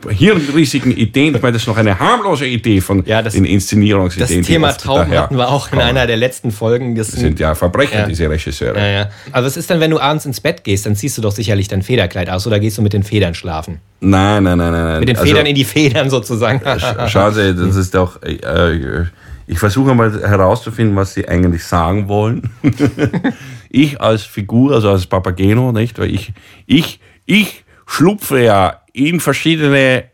äh, 0.09 0.15
hirnrissigen 0.15 0.91
Ideen, 0.97 1.35
ich 1.35 1.43
meine, 1.43 1.53
das 1.55 1.63
ist 1.63 1.69
noch 1.69 1.77
eine 1.77 1.99
harmlose 1.99 2.47
Idee 2.47 2.81
von 2.81 3.05
Ja, 3.07 3.23
das- 3.23 3.35
den 3.35 3.45
Inszenierungsideen. 3.45 4.39
Das 4.41 4.47
Thema 4.47 4.73
Tauben 4.73 5.11
hatten 5.17 5.37
wir 5.37 5.49
auch 5.49 5.67
in 5.67 5.79
kommen. 5.79 5.83
einer 5.83 6.07
der 6.07 6.17
letzten 6.17 6.51
Folgen. 6.51 6.95
Das 6.95 7.11
Das 7.11 7.21
sind 7.21 7.39
ja 7.41 7.55
Verbrecher, 7.55 8.01
Ja. 8.01 8.07
diese 8.07 8.29
Regisseure. 8.29 8.79
Ja, 8.79 8.87
ja. 8.87 9.09
Aber 9.33 9.47
was 9.47 9.57
ist 9.57 9.71
denn, 9.71 9.81
wenn 9.81 9.91
du 9.91 9.99
abends 10.01 10.27
ins 10.27 10.41
Bett 10.41 10.65
gehst? 10.65 10.87
Dann 10.87 10.97
ziehst 10.97 11.17
du 11.19 11.23
doch 11.23 11.33
sicherlich 11.33 11.69
dein 11.69 11.83
Federkleid 11.83 12.29
aus 12.31 12.47
oder 12.47 12.61
gehst 12.61 12.79
du 12.79 12.83
mit 12.83 12.93
den 12.93 13.03
Federn 13.03 13.35
schlafen? 13.35 13.81
Nein, 14.01 14.43
nein, 14.45 14.59
nein, 14.59 14.73
nein. 14.73 15.01
Mit 15.01 15.09
den 15.09 15.17
Also- 15.17 15.29
Federn 15.29 15.47
in 15.47 15.55
die 15.55 15.65
Federn 15.65 16.11
sozusagen. 16.11 16.59
Sch- 16.61 17.09
Schauen 17.09 17.35
Sie, 17.35 17.55
das 17.55 17.77
ist 17.77 17.95
doch. 17.95 18.23
Äh, 18.23 19.05
ich 19.49 19.59
versuche 19.61 19.95
mal 19.95 20.13
herauszufinden, 20.23 20.97
was 20.97 21.15
Sie 21.15 21.27
eigentlich 21.29 21.63
sagen 21.65 22.09
wollen. 22.09 22.51
ich 23.71 24.01
als 24.01 24.23
Figur, 24.25 24.75
also 24.75 24.91
als 24.91 25.07
Papageno, 25.07 25.73
nicht? 25.73 25.99
Weil 25.99 26.11
ich, 26.13 26.33
ich, 26.67 27.01
ich 27.27 27.65
schlupfe 27.87 28.41
ja 28.43 28.81
in 28.93 29.21
verschiedene 29.21 30.05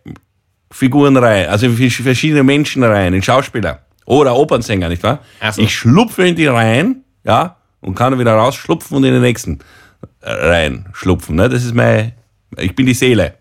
Figuren 0.71 1.17
rein, 1.17 1.49
also 1.49 1.67
in 1.67 1.77
verschiedene 1.91 2.43
Menschen 2.43 2.83
rein, 2.83 3.13
in 3.15 3.23
Schauspieler 3.23 3.81
oder 4.07 4.35
Opernsänger, 4.37 4.89
nicht 4.89 5.03
wahr? 5.03 5.21
So. 5.53 5.63
Ich 5.63 5.75
schlupfe 5.75 6.27
in 6.27 6.35
die 6.37 6.47
rein, 6.47 7.03
ja, 7.25 7.57
und 7.81 7.95
kann 7.95 8.19
wieder 8.19 8.35
rausschlupfen 8.35 8.97
und 8.97 9.05
in 9.05 9.13
den 9.13 9.23
nächsten 9.23 9.59
äh, 10.21 10.31
rein 10.31 10.87
schlupfen. 10.93 11.37
Ne? 11.37 11.49
Das 11.49 11.65
ist 11.65 11.75
mein, 11.75 12.13
ich 12.59 12.75
bin 12.75 12.87
die 12.87 12.95
Seele. 12.95 13.35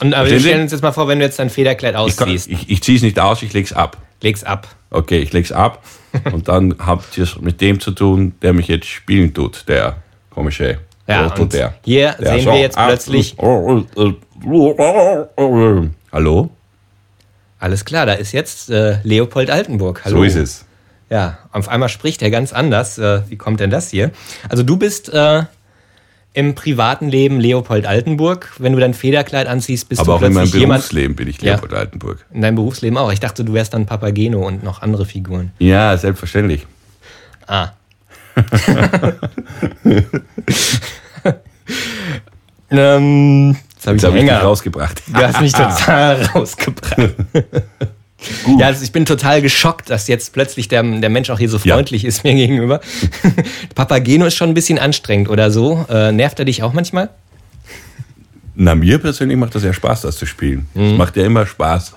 Und 0.00 0.12
aber 0.14 0.28
wir 0.28 0.40
stellen 0.40 0.62
uns 0.62 0.72
jetzt 0.72 0.82
mal 0.82 0.92
vor, 0.92 1.06
wenn 1.06 1.20
du 1.20 1.24
jetzt 1.24 1.38
dein 1.38 1.50
Federkleid 1.50 1.94
Ich, 2.06 2.16
kann- 2.16 2.28
ausziehst. 2.28 2.48
ich, 2.50 2.68
ich 2.68 2.82
ziehe 2.82 2.96
es 2.96 3.02
nicht 3.02 3.18
aus, 3.20 3.42
ich 3.42 3.52
leg's 3.52 3.72
ab. 3.72 3.96
Leg's 4.20 4.42
ab. 4.42 4.66
Okay, 4.90 5.18
ich 5.18 5.32
leg's 5.32 5.52
ab 5.52 5.82
und 6.32 6.48
dann 6.48 6.74
habt 6.78 7.16
ihr 7.16 7.24
es 7.24 7.40
mit 7.40 7.60
dem 7.60 7.78
zu 7.80 7.92
tun, 7.92 8.34
der 8.42 8.52
mich 8.52 8.68
jetzt 8.68 8.86
spielen 8.86 9.32
tut, 9.34 9.64
der 9.68 9.96
komische 10.30 10.78
Ja, 11.06 11.28
Trottel, 11.28 11.42
und 11.42 11.52
der. 11.52 11.74
hier 11.84 12.12
der 12.18 12.38
sehen 12.38 12.46
wir 12.46 12.58
jetzt 12.60 12.76
plötzlich- 12.76 13.36
Hallo? 16.12 16.50
Alles 17.58 17.84
klar, 17.84 18.06
da 18.06 18.12
ist 18.14 18.32
jetzt 18.32 18.70
äh, 18.70 18.98
Leopold 19.02 19.50
Altenburg. 19.50 20.02
Hallo. 20.04 20.18
So 20.18 20.22
ist 20.24 20.36
es. 20.36 20.64
Ja, 21.10 21.38
auf 21.52 21.68
einmal 21.68 21.88
spricht 21.88 22.22
er 22.22 22.30
ganz 22.30 22.52
anders. 22.52 22.98
Äh, 22.98 23.22
wie 23.28 23.36
kommt 23.36 23.60
denn 23.60 23.70
das 23.70 23.90
hier? 23.90 24.10
Also 24.48 24.62
du 24.62 24.76
bist 24.76 25.08
äh, 25.12 25.42
im 26.32 26.54
privaten 26.54 27.08
Leben 27.08 27.38
Leopold 27.40 27.86
Altenburg. 27.86 28.52
Wenn 28.58 28.72
du 28.72 28.80
dein 28.80 28.94
Federkleid 28.94 29.46
anziehst, 29.46 29.88
bist 29.88 30.00
Aber 30.00 30.12
du 30.12 30.12
auch 30.18 30.22
in 30.22 30.32
meinem 30.32 30.42
plötzlich 30.44 30.60
jemand 30.60 30.80
Berufsleben 30.80 31.16
bin 31.16 31.28
ich 31.28 31.40
Ja. 31.40 31.52
Leopold 31.52 31.74
Altenburg. 31.74 32.26
in 32.32 32.42
deinem 32.42 32.56
Berufsleben 32.56 32.98
auch. 32.98 33.12
Ich 33.12 33.20
dachte, 33.20 33.44
du 33.44 33.52
wärst 33.54 33.74
dann 33.74 33.86
Papageno 33.86 34.46
und 34.46 34.62
noch 34.64 34.82
andere 34.82 35.04
Figuren. 35.06 35.52
Ja, 35.58 35.96
selbstverständlich. 35.96 36.66
Ah. 37.46 37.68
ähm, 42.70 43.56
jetzt 43.74 43.86
habe 43.86 43.96
ich 43.96 44.02
dich 44.02 44.12
Hänger. 44.14 44.40
rausgebracht. 44.42 45.02
Du 45.06 45.14
hast 45.14 45.40
mich 45.40 45.52
total 45.52 46.22
rausgebracht. 46.34 47.14
Ja, 48.58 48.66
also 48.66 48.82
ich 48.82 48.92
bin 48.92 49.04
total 49.04 49.42
geschockt, 49.42 49.90
dass 49.90 50.08
jetzt 50.08 50.32
plötzlich 50.32 50.68
der, 50.68 50.82
der 50.82 51.10
Mensch 51.10 51.28
auch 51.30 51.38
hier 51.38 51.48
so 51.50 51.58
Ja. 51.58 51.74
freundlich 51.74 52.04
ist 52.06 52.24
mir 52.24 52.34
gegenüber. 52.34 52.80
Papageno 53.74 54.24
ist 54.26 54.34
schon 54.36 54.48
ein 54.50 54.54
bisschen 54.54 54.78
anstrengend 54.78 55.28
oder 55.28 55.50
so. 55.50 55.84
Äh, 55.90 56.12
nervt 56.12 56.38
er 56.38 56.44
dich 56.46 56.62
auch 56.62 56.72
manchmal? 56.72 57.10
Na, 58.54 58.74
mir 58.74 58.98
persönlich 58.98 59.36
macht 59.36 59.54
das 59.54 59.64
ja 59.64 59.72
Spaß, 59.72 60.02
das 60.02 60.16
zu 60.16 60.26
spielen. 60.26 60.66
Es 60.74 60.96
macht 60.96 61.16
ja 61.16 61.24
immer 61.26 61.46
Spaß, 61.46 61.94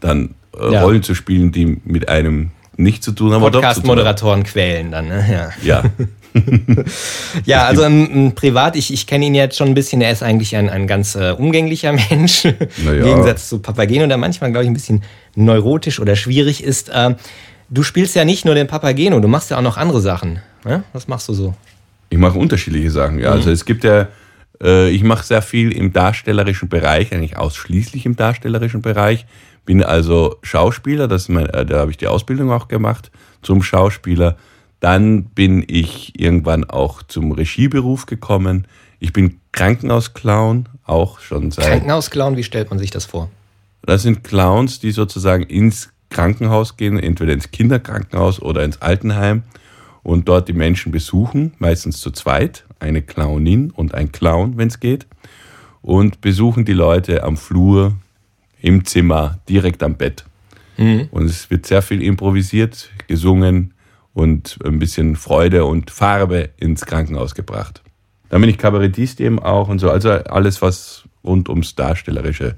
dann 0.00 0.28
äh, 0.28 0.32
Mhm. 0.66 0.72
Ja. 0.72 0.80
Rollen 0.82 1.02
zu 1.02 1.14
spielen, 1.14 1.52
die 1.52 1.78
mit 1.84 2.08
einem 2.08 2.50
nichts 2.76 3.04
zu 3.04 3.12
tun 3.12 3.32
haben. 3.32 3.40
Podcast-Moderatoren 3.40 4.44
quälen 4.44 4.90
dann, 4.90 5.08
ne? 5.08 5.52
Ja. 5.62 5.82
Ja. 5.82 5.90
Ja, 7.44 7.64
also 7.64 7.82
ähm, 7.84 8.08
ähm, 8.12 8.34
privat, 8.34 8.76
ich, 8.76 8.92
ich 8.92 9.06
kenne 9.06 9.24
ihn 9.24 9.34
jetzt 9.34 9.56
schon 9.56 9.68
ein 9.68 9.74
bisschen, 9.74 10.00
er 10.00 10.10
ist 10.10 10.22
eigentlich 10.22 10.54
ein, 10.56 10.68
ein 10.68 10.86
ganz 10.86 11.14
äh, 11.14 11.30
umgänglicher 11.30 11.92
Mensch. 12.10 12.44
Na 12.84 12.92
ja. 12.92 12.98
Im 12.98 13.04
Gegensatz 13.04 13.48
zu 13.48 13.58
Papageno, 13.58 14.06
der 14.06 14.16
manchmal, 14.16 14.50
glaube 14.50 14.64
ich, 14.64 14.70
ein 14.70 14.74
bisschen 14.74 15.02
neurotisch 15.34 16.00
oder 16.00 16.16
schwierig 16.16 16.62
ist. 16.62 16.90
Ähm, 16.92 17.16
du 17.70 17.82
spielst 17.82 18.14
ja 18.14 18.24
nicht 18.24 18.44
nur 18.44 18.54
den 18.54 18.66
Papageno, 18.66 19.20
du 19.20 19.28
machst 19.28 19.50
ja 19.50 19.58
auch 19.58 19.62
noch 19.62 19.76
andere 19.76 20.00
Sachen. 20.00 20.40
Ne? 20.64 20.82
Was 20.92 21.08
machst 21.08 21.28
du 21.28 21.34
so? 21.34 21.54
Ich 22.10 22.18
mache 22.18 22.38
unterschiedliche 22.38 22.90
Sachen. 22.90 23.18
Ja. 23.18 23.30
Also 23.30 23.50
es 23.50 23.64
gibt 23.64 23.84
ja, 23.84 24.08
äh, 24.62 24.90
ich 24.90 25.02
mache 25.02 25.24
sehr 25.24 25.42
viel 25.42 25.72
im 25.72 25.92
darstellerischen 25.92 26.68
Bereich, 26.68 27.12
eigentlich 27.12 27.36
ausschließlich 27.36 28.06
im 28.06 28.16
darstellerischen 28.16 28.82
Bereich. 28.82 29.26
Bin 29.66 29.82
also 29.82 30.36
Schauspieler, 30.42 31.08
das 31.08 31.28
mein, 31.28 31.46
äh, 31.46 31.66
da 31.66 31.80
habe 31.80 31.90
ich 31.90 31.98
die 31.98 32.06
Ausbildung 32.06 32.50
auch 32.50 32.68
gemacht 32.68 33.10
zum 33.42 33.62
Schauspieler. 33.62 34.36
Dann 34.80 35.24
bin 35.24 35.64
ich 35.66 36.18
irgendwann 36.18 36.64
auch 36.64 37.02
zum 37.02 37.32
Regieberuf 37.32 38.06
gekommen. 38.06 38.66
Ich 39.00 39.12
bin 39.12 39.40
Krankenhausclown, 39.52 40.68
auch 40.84 41.20
schon 41.20 41.50
seit. 41.50 41.66
Krankenhausclown, 41.66 42.36
wie 42.36 42.44
stellt 42.44 42.70
man 42.70 42.78
sich 42.78 42.90
das 42.90 43.04
vor? 43.04 43.28
Das 43.82 44.02
sind 44.02 44.24
Clowns, 44.24 44.80
die 44.80 44.92
sozusagen 44.92 45.44
ins 45.44 45.90
Krankenhaus 46.10 46.76
gehen, 46.76 46.98
entweder 46.98 47.32
ins 47.32 47.50
Kinderkrankenhaus 47.50 48.40
oder 48.40 48.64
ins 48.64 48.80
Altenheim 48.80 49.42
und 50.02 50.28
dort 50.28 50.48
die 50.48 50.52
Menschen 50.52 50.92
besuchen, 50.92 51.54
meistens 51.58 52.00
zu 52.00 52.12
zweit, 52.12 52.64
eine 52.78 53.02
Clownin 53.02 53.70
und 53.70 53.94
ein 53.94 54.12
Clown, 54.12 54.56
wenn 54.56 54.68
es 54.68 54.78
geht, 54.78 55.06
und 55.82 56.20
besuchen 56.20 56.64
die 56.64 56.72
Leute 56.72 57.24
am 57.24 57.36
Flur, 57.36 57.94
im 58.60 58.84
Zimmer, 58.84 59.38
direkt 59.48 59.82
am 59.82 59.96
Bett. 59.96 60.24
Und 60.78 61.24
es 61.24 61.48
wird 61.50 61.64
sehr 61.64 61.80
viel 61.80 62.02
improvisiert, 62.02 62.90
gesungen 63.08 63.72
und 64.12 64.58
ein 64.62 64.78
bisschen 64.78 65.16
Freude 65.16 65.64
und 65.64 65.90
Farbe 65.90 66.50
ins 66.58 66.84
Krankenhaus 66.84 67.34
gebracht. 67.34 67.82
Dann 68.28 68.42
bin 68.42 68.50
ich 68.50 68.58
Kabarettist 68.58 69.20
eben 69.20 69.38
auch 69.38 69.68
und 69.68 69.78
so, 69.78 69.90
also 69.90 70.10
alles, 70.10 70.60
was 70.60 71.04
rund 71.24 71.48
ums 71.48 71.74
Darstellerische 71.76 72.56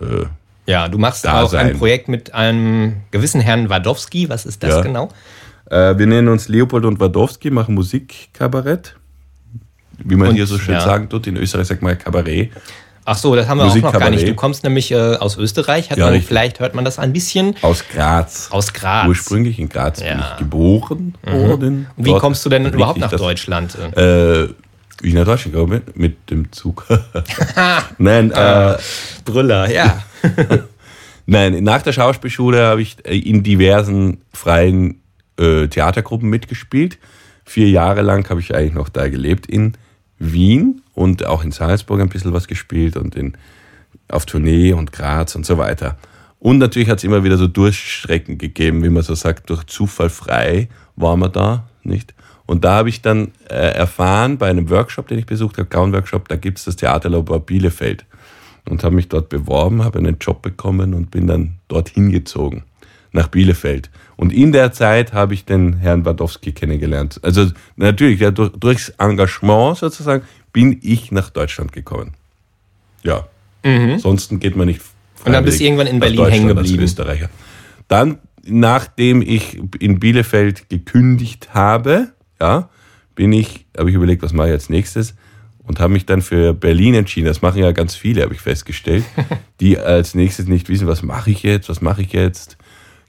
äh, 0.00 0.24
Ja, 0.66 0.88
du 0.88 0.96
machst 0.96 1.24
Da 1.26 1.42
auch 1.42 1.52
ein. 1.52 1.76
Projekt 1.76 2.08
mit 2.08 2.32
einem 2.32 2.96
gewissen 3.10 3.42
Herrn 3.42 3.68
Wadowski. 3.68 4.28
Was 4.30 4.46
ist 4.46 4.62
das 4.62 4.70
Ja. 4.76 4.80
genau? 4.82 5.10
Äh, 5.70 5.98
wir 5.98 6.06
nennen 6.06 6.28
uns 6.28 6.48
Leopold 6.48 6.84
und 6.84 6.98
Wadowski, 6.98 7.50
machen 7.50 7.74
Musikkabarett. 7.74 8.96
Wie 9.98 10.16
man 10.16 10.28
Und, 10.28 10.34
hier 10.36 10.46
so 10.46 10.58
schön 10.58 10.74
ja. 10.74 10.80
sagen 10.80 11.08
tut, 11.08 11.26
in 11.26 11.36
Österreich 11.36 11.66
sagt 11.66 11.82
man 11.82 11.98
Kabarett. 11.98 12.50
Ach 13.08 13.16
so, 13.16 13.36
das 13.36 13.46
haben 13.48 13.58
wir 13.58 13.64
auch 13.66 13.74
noch 13.76 13.92
gar 13.92 14.10
nicht. 14.10 14.26
Du 14.26 14.34
kommst 14.34 14.64
nämlich 14.64 14.90
äh, 14.90 14.96
aus 14.96 15.36
Österreich. 15.38 15.90
Hat 15.90 15.98
Ja, 15.98 16.06
man, 16.06 16.14
richtig. 16.14 16.28
vielleicht 16.28 16.58
hört 16.60 16.74
man 16.74 16.84
das 16.84 16.98
ein 16.98 17.12
bisschen 17.12 17.54
Aus 17.62 17.84
Graz. 17.92 18.48
aus 18.50 18.72
Graz. 18.72 19.06
Ursprünglich 19.08 19.58
in 19.60 19.68
Graz 19.68 20.00
bin 20.00 20.08
Ja. 20.08 20.14
Mhm. 20.16 20.22
ich 20.32 20.36
geboren 20.38 21.14
worden. 21.24 21.86
Und 21.96 22.04
wie 22.04 22.10
Dort 22.10 22.20
kommst 22.20 22.44
du 22.44 22.48
denn 22.50 22.66
überhaupt 22.66 22.98
nach 22.98 23.10
das- 23.10 23.20
Deutschland? 23.20 23.76
Äh, 23.96 24.48
wie 25.02 25.08
ich 25.08 25.14
nach 25.14 25.24
Deutschland 25.24 25.54
komme? 25.54 25.82
Mit 25.94 26.30
dem 26.30 26.50
Zug. 26.52 26.84
Nein, 27.98 28.32
äh, 28.32 28.76
Brüller, 29.24 29.70
ja. 29.70 30.02
Nein, 31.26 31.62
nach 31.64 31.82
der 31.82 31.92
Schauspielschule 31.92 32.62
habe 32.64 32.82
ich 32.82 32.96
äh, 33.04 33.18
in 33.18 33.42
diversen 33.42 34.20
freien 34.32 35.00
äh, 35.38 35.66
Theatergruppen 35.68 36.28
mitgespielt. 36.28 36.98
Vier 37.44 37.68
Jahre 37.68 38.02
lang 38.02 38.28
habe 38.30 38.40
ich 38.40 38.54
eigentlich 38.54 38.74
noch 38.74 38.88
da 38.88 39.08
gelebt 39.08 39.46
in 39.46 39.74
Wien 40.18 40.82
und 40.96 41.26
auch 41.26 41.44
in 41.44 41.52
Salzburg 41.52 42.00
ein 42.00 42.08
bisschen 42.08 42.32
was 42.32 42.48
gespielt 42.48 42.96
und 42.96 43.14
in, 43.14 43.34
auf 44.08 44.24
Tournee 44.24 44.72
und 44.72 44.92
Graz 44.92 45.34
und 45.34 45.44
so 45.44 45.58
weiter. 45.58 45.98
Und 46.38 46.58
natürlich 46.58 46.88
hat 46.88 46.98
es 46.98 47.04
immer 47.04 47.22
wieder 47.22 47.36
so 47.36 47.46
Durchstrecken 47.46 48.38
gegeben, 48.38 48.82
wie 48.82 48.88
man 48.88 49.02
so 49.02 49.14
sagt, 49.14 49.50
durch 49.50 49.64
Zufall 49.64 50.08
frei 50.08 50.68
waren 50.96 51.20
wir 51.20 51.28
da, 51.28 51.68
nicht? 51.82 52.14
Und 52.46 52.64
da 52.64 52.76
habe 52.76 52.88
ich 52.88 53.02
dann 53.02 53.32
äh, 53.50 53.74
erfahren, 53.74 54.38
bei 54.38 54.48
einem 54.48 54.70
Workshop, 54.70 55.08
den 55.08 55.18
ich 55.18 55.26
besucht 55.26 55.58
habe, 55.58 55.68
Clown-Workshop, 55.68 56.28
da 56.28 56.36
gibt 56.36 56.58
es 56.58 56.64
das 56.64 56.76
Theaterlabor 56.76 57.40
Bielefeld 57.44 58.06
und 58.68 58.82
habe 58.82 58.94
mich 58.94 59.08
dort 59.08 59.28
beworben, 59.28 59.84
habe 59.84 59.98
einen 59.98 60.16
Job 60.18 60.42
bekommen 60.42 60.94
und 60.94 61.10
bin 61.10 61.26
dann 61.26 61.56
dorthin 61.68 62.10
gezogen, 62.10 62.62
nach 63.12 63.28
Bielefeld. 63.28 63.90
Und 64.16 64.32
in 64.32 64.52
der 64.52 64.72
Zeit 64.72 65.12
habe 65.12 65.34
ich 65.34 65.44
den 65.44 65.74
Herrn 65.78 66.04
Wadowski 66.04 66.52
kennengelernt. 66.52 67.20
Also 67.22 67.50
natürlich, 67.74 68.20
ja, 68.20 68.30
durch, 68.30 68.52
durchs 68.52 68.90
Engagement 68.90 69.78
sozusagen 69.78 70.22
bin 70.56 70.78
ich 70.80 71.12
nach 71.12 71.28
Deutschland 71.28 71.72
gekommen. 71.72 72.14
Ja. 73.02 73.28
Ansonsten 73.62 74.40
geht 74.40 74.56
man 74.56 74.68
nicht 74.68 74.80
Und 75.26 75.32
dann 75.32 75.44
bist 75.44 75.60
du 75.60 75.64
irgendwann 75.64 75.86
in 75.86 76.00
Berlin 76.00 76.28
hängen 76.28 76.48
geblieben. 76.48 76.82
Österreicher. 76.82 77.28
Dann, 77.88 78.20
nachdem 78.42 79.20
ich 79.20 79.60
in 79.80 80.00
Bielefeld 80.00 80.70
gekündigt 80.70 81.52
habe, 81.52 82.14
ja, 82.40 82.70
bin 83.14 83.34
ich, 83.34 83.66
habe 83.76 83.90
ich 83.90 83.96
überlegt, 83.96 84.22
was 84.22 84.32
mache 84.32 84.46
ich 84.46 84.52
als 84.54 84.70
nächstes 84.70 85.14
und 85.62 85.78
habe 85.78 85.92
mich 85.92 86.06
dann 86.06 86.22
für 86.22 86.54
Berlin 86.54 86.94
entschieden. 86.94 87.26
Das 87.26 87.42
machen 87.42 87.60
ja 87.60 87.72
ganz 87.72 87.94
viele, 87.94 88.22
habe 88.22 88.32
ich 88.32 88.40
festgestellt, 88.40 89.04
die 89.60 89.78
als 89.78 90.14
nächstes 90.14 90.46
nicht 90.46 90.70
wissen, 90.70 90.86
was 90.86 91.02
mache 91.02 91.32
ich 91.32 91.42
jetzt, 91.42 91.68
was 91.68 91.82
mache 91.82 92.00
ich 92.00 92.14
jetzt. 92.14 92.56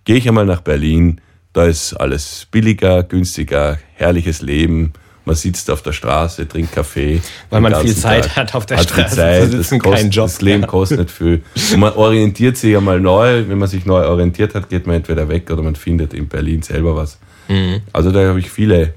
Gehe 0.03 0.17
ich 0.17 0.27
einmal 0.27 0.45
nach 0.45 0.59
Berlin, 0.59 1.21
da 1.53 1.63
ist 1.63 1.93
alles 1.93 2.45
billiger, 2.51 3.03
günstiger, 3.03 3.79
herrliches 3.93 4.41
Leben. 4.41 4.91
Man 5.27 5.35
sitzt 5.35 5.69
auf 5.69 5.81
der 5.81 5.91
Straße, 5.91 6.47
trinkt 6.47 6.71
Kaffee. 6.71 7.21
Weil 7.49 7.59
man 7.59 7.75
viel 7.81 7.93
Zeit 7.93 8.23
Tag. 8.23 8.35
hat 8.37 8.55
auf 8.55 8.65
der 8.65 8.77
Hat 8.77 8.85
Straße 8.89 9.15
Zeit, 9.17 9.43
zu 9.43 9.49
sitzen, 9.57 9.79
das 9.79 9.83
kostet, 9.83 10.15
Job. 10.15 10.25
Das 10.27 10.41
Leben 10.41 10.61
Ja. 10.61 10.67
kostet 10.67 11.11
viel. 11.11 11.43
Und 11.73 11.79
man 11.81 11.91
orientiert 11.93 12.55
sich 12.55 12.71
ja 12.71 12.79
mal 12.79 13.01
neu. 13.01 13.43
Wenn 13.47 13.57
man 13.57 13.67
sich 13.67 13.85
neu 13.85 14.05
orientiert 14.07 14.55
hat, 14.55 14.69
geht 14.69 14.87
man 14.87 14.95
entweder 14.95 15.27
weg 15.27 15.51
oder 15.51 15.61
man 15.63 15.75
findet 15.75 16.13
in 16.13 16.29
Berlin 16.29 16.61
selber 16.61 16.95
was. 16.95 17.17
Mhm. 17.49 17.81
Also 17.91 18.11
da 18.11 18.25
habe 18.25 18.39
ich 18.39 18.49
viele 18.49 18.93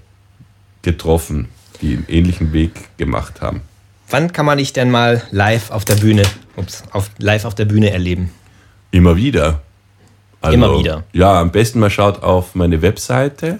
getroffen, 0.82 1.48
die 1.82 1.94
einen 1.94 2.06
ähnlichen 2.08 2.52
Weg 2.52 2.96
gemacht 2.96 3.40
haben. 3.40 3.62
Wann 4.08 4.32
kann 4.32 4.46
man 4.46 4.58
dich 4.58 4.72
denn 4.72 4.90
mal 4.90 5.22
live 5.32 5.70
auf 5.72 5.84
der 5.84 5.96
Bühne, 5.96 6.22
ups, 6.56 6.84
auf, 6.92 7.10
live 7.18 7.44
auf 7.44 7.56
der 7.56 7.64
Bühne 7.64 7.90
erleben? 7.90 8.30
Immer 8.92 9.16
wieder. 9.16 9.62
Also, 10.42 10.54
Immer 10.54 10.78
wieder. 10.78 11.04
Ja, 11.12 11.40
am 11.40 11.50
besten 11.50 11.80
man 11.80 11.90
schaut 11.90 12.22
auf 12.22 12.54
meine 12.54 12.80
Webseite, 12.82 13.58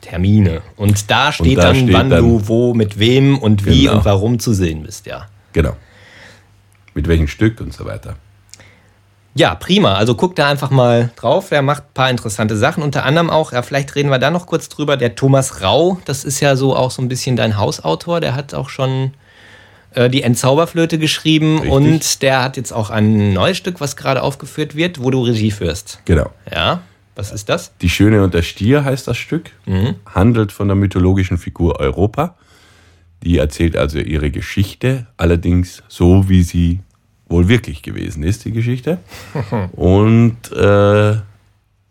Termine. 0.00 0.62
Und 0.76 1.10
da 1.10 1.32
steht 1.32 1.58
da 1.58 1.62
dann, 1.62 1.76
steht 1.76 1.92
wann 1.92 2.10
dann- 2.10 2.22
du 2.22 2.48
wo, 2.48 2.74
mit 2.74 2.98
wem 2.98 3.38
und 3.38 3.64
wie 3.66 3.82
Genau. 3.84 3.96
und 3.98 4.04
warum 4.04 4.38
zu 4.38 4.52
sehen 4.52 4.82
bist, 4.82 5.06
ja. 5.06 5.26
Genau. 5.52 5.76
Mit 6.94 7.06
welchem 7.08 7.28
Stück 7.28 7.60
und 7.60 7.72
so 7.72 7.84
weiter. 7.84 8.14
Ja, 9.34 9.54
prima. 9.54 9.94
Also 9.94 10.16
guck 10.16 10.34
da 10.34 10.48
einfach 10.48 10.70
mal 10.70 11.10
drauf. 11.14 11.50
Der 11.50 11.62
macht 11.62 11.84
ein 11.84 11.94
paar 11.94 12.10
interessante 12.10 12.56
Sachen. 12.56 12.82
Unter 12.82 13.04
anderem 13.04 13.30
auch, 13.30 13.52
ja, 13.52 13.62
vielleicht 13.62 13.94
reden 13.94 14.10
wir 14.10 14.18
da 14.18 14.30
noch 14.30 14.46
kurz 14.46 14.68
drüber. 14.68 14.96
Der 14.96 15.14
Thomas 15.14 15.62
Rau, 15.62 15.98
das 16.04 16.24
ist 16.24 16.40
ja 16.40 16.56
so 16.56 16.74
auch 16.74 16.90
so 16.90 17.00
ein 17.00 17.08
bisschen 17.08 17.36
dein 17.36 17.56
Hausautor. 17.56 18.20
Der 18.20 18.34
hat 18.34 18.54
auch 18.54 18.68
schon 18.68 19.12
äh, 19.94 20.10
die 20.10 20.22
Entzauberflöte 20.24 20.98
geschrieben 20.98 21.58
Richtig. 21.58 21.72
und 21.72 22.22
der 22.22 22.42
hat 22.42 22.56
jetzt 22.56 22.72
auch 22.72 22.90
ein 22.90 23.32
neues 23.32 23.56
Stück, 23.56 23.80
was 23.80 23.96
gerade 23.96 24.22
aufgeführt 24.22 24.74
wird, 24.74 25.00
wo 25.02 25.10
du 25.10 25.22
Regie 25.22 25.50
führst. 25.52 26.00
Genau. 26.06 26.30
Ja, 26.52 26.80
was 27.20 27.32
ist 27.32 27.50
das? 27.50 27.76
Die 27.82 27.90
Schöne 27.90 28.24
und 28.24 28.32
der 28.32 28.40
Stier 28.40 28.82
heißt 28.82 29.06
das 29.06 29.18
Stück. 29.18 29.50
Handelt 30.06 30.52
von 30.52 30.68
der 30.68 30.74
mythologischen 30.74 31.36
Figur 31.36 31.78
Europa. 31.78 32.34
Die 33.22 33.36
erzählt 33.36 33.76
also 33.76 33.98
ihre 33.98 34.30
Geschichte, 34.30 35.06
allerdings 35.18 35.82
so, 35.88 36.30
wie 36.30 36.42
sie 36.42 36.80
wohl 37.28 37.46
wirklich 37.46 37.82
gewesen 37.82 38.22
ist, 38.22 38.46
die 38.46 38.52
Geschichte. 38.52 39.00
Und 39.72 40.50
äh, 40.52 41.16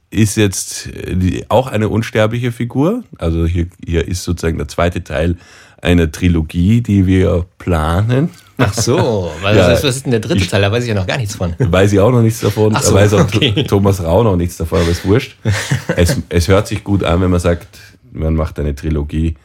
ist 0.10 0.36
jetzt 0.36 0.88
äh, 0.88 1.46
auch 1.48 1.68
eine 1.68 1.90
unsterbliche 1.90 2.52
Figur. 2.52 3.04
Also 3.20 3.46
hier, 3.46 3.68
hier 3.86 4.08
ist 4.08 4.24
sozusagen 4.24 4.58
der 4.58 4.68
zweite 4.68 5.04
Teil 5.04 5.38
einer 5.80 6.12
Trilogie, 6.12 6.82
die 6.82 7.06
wir 7.06 7.46
planen. 7.60 8.32
Ach 8.60 8.74
so, 8.74 9.32
weil 9.42 9.56
Ja, 9.58 9.70
das 9.70 9.80
ist, 9.80 9.86
was 9.86 9.96
ist 9.98 10.06
denn 10.06 10.12
der 10.12 10.20
dritte 10.20 10.38
ich- 10.42 10.48
Teil? 10.50 10.62
Da 10.62 10.72
weiß 10.72 10.84
ich 10.84 10.90
ja 10.90 10.96
noch 10.96 11.08
gar 11.08 11.18
nichts 11.18 11.36
von. 11.36 11.56
Weiß 11.60 11.92
ich 11.94 12.00
auch 12.00 12.12
noch 12.12 12.22
nichts 12.22 12.42
davon. 12.42 12.74
Ach 12.76 12.84
so, 12.84 12.94
weiß 12.94 13.14
auch 13.14 13.22
okay. 13.22 13.64
Thomas 13.64 14.04
Rau 14.04 14.24
noch 14.24 14.36
nichts 14.36 14.58
davon, 14.58 14.82
aber 14.82 14.90
ist 14.90 15.06
wurscht. 15.06 15.38
es, 15.96 16.18
es 16.30 16.48
hört 16.48 16.68
sich 16.68 16.84
gut 16.84 17.04
an, 17.04 17.22
wenn 17.22 17.32
man 17.32 17.40
sagt, 17.40 17.68
man 18.12 18.36
macht 18.36 18.60
eine 18.60 18.76
Trilogie, 18.76 19.36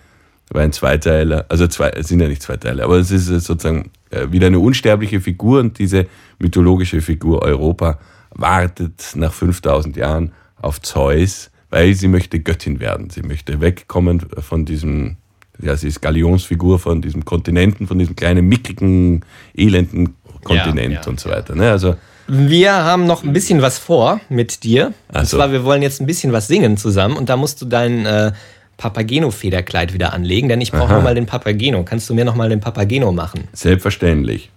weil 0.51 0.65
ein 0.65 0.73
Zweiteiler, 0.73 1.47
also 1.49 1.67
zwei, 1.69 1.91
es 1.91 2.09
sind 2.09 2.21
ja 2.21 2.29
nicht 2.29 2.43
zwei 2.43 2.57
Teile, 2.57 2.85
aber 2.85 2.97
es 2.99 3.11
ist 3.11 3.27
sozusagen 3.27 3.91
äh, 4.11 4.31
wieder 4.31 4.49
eine 4.49 4.59
unsterbliche 4.59 5.21
Figur 5.21 5.61
und 5.61 5.79
diese 5.79 6.07
mythologische 6.39 7.01
Figur 7.01 7.43
Europa 7.43 7.99
wartet 8.31 9.13
nach 9.15 9.33
5000 9.33 9.97
Jahren 9.97 10.33
auf 10.61 10.81
Zeus, 10.83 11.51
weil 11.71 11.95
sie 11.95 12.09
möchte 12.09 12.41
Göttin 12.41 12.81
werden. 12.81 13.11
Sie 13.11 13.23
möchte 13.23 13.61
wegkommen 13.61 14.21
von 14.41 14.65
diesem, 14.65 15.17
ja, 15.63 15.77
sie 15.77 15.89
ist 15.89 16.01
Galionsfigur 16.01 16.79
von 16.79 17.01
diesem 17.01 17.25
Kontinenten, 17.25 17.87
von 17.87 17.99
diesem 17.99 18.17
kleinen, 18.17 18.47
mickrigen, 18.49 19.25
elenden 19.57 20.15
Kontinent 20.43 20.95
ja, 21.05 21.07
und 21.07 21.21
so 21.21 21.31
weiter. 21.31 21.55
Ne? 21.55 21.71
Also 21.71 21.97
Wir 22.27 22.73
haben 22.73 23.07
noch 23.07 23.23
ein 23.23 23.33
bisschen 23.33 23.63
was 23.63 23.79
vor 23.79 24.21
mit 24.29 24.65
dir. 24.65 24.93
Ach 25.13 25.21
Und 25.21 25.27
zwar, 25.27 25.53
wir 25.53 25.65
wollen 25.65 25.83
jetzt 25.83 26.01
ein 26.01 26.07
bisschen 26.07 26.33
was 26.33 26.49
singen 26.49 26.77
zusammen 26.77 27.17
und 27.17 27.29
da 27.29 27.37
musst 27.37 27.61
du 27.63 27.67
dein 27.67 28.05
äh, 28.05 28.33
Papageno-Federkleid 28.77 29.95
wieder 29.95 30.13
anlegen, 30.13 30.49
denn 30.49 30.61
ich 30.61 30.73
brauche 30.73 30.93
nochmal 30.93 31.15
den 31.15 31.27
Papageno. 31.27 31.85
Kannst 31.85 32.11
du 32.11 32.15
mir 32.15 32.25
nochmal 32.25 32.49
den 32.49 32.61
Papageno 32.61 33.13
machen? 33.13 33.49
selbstverständlich. 33.53 34.51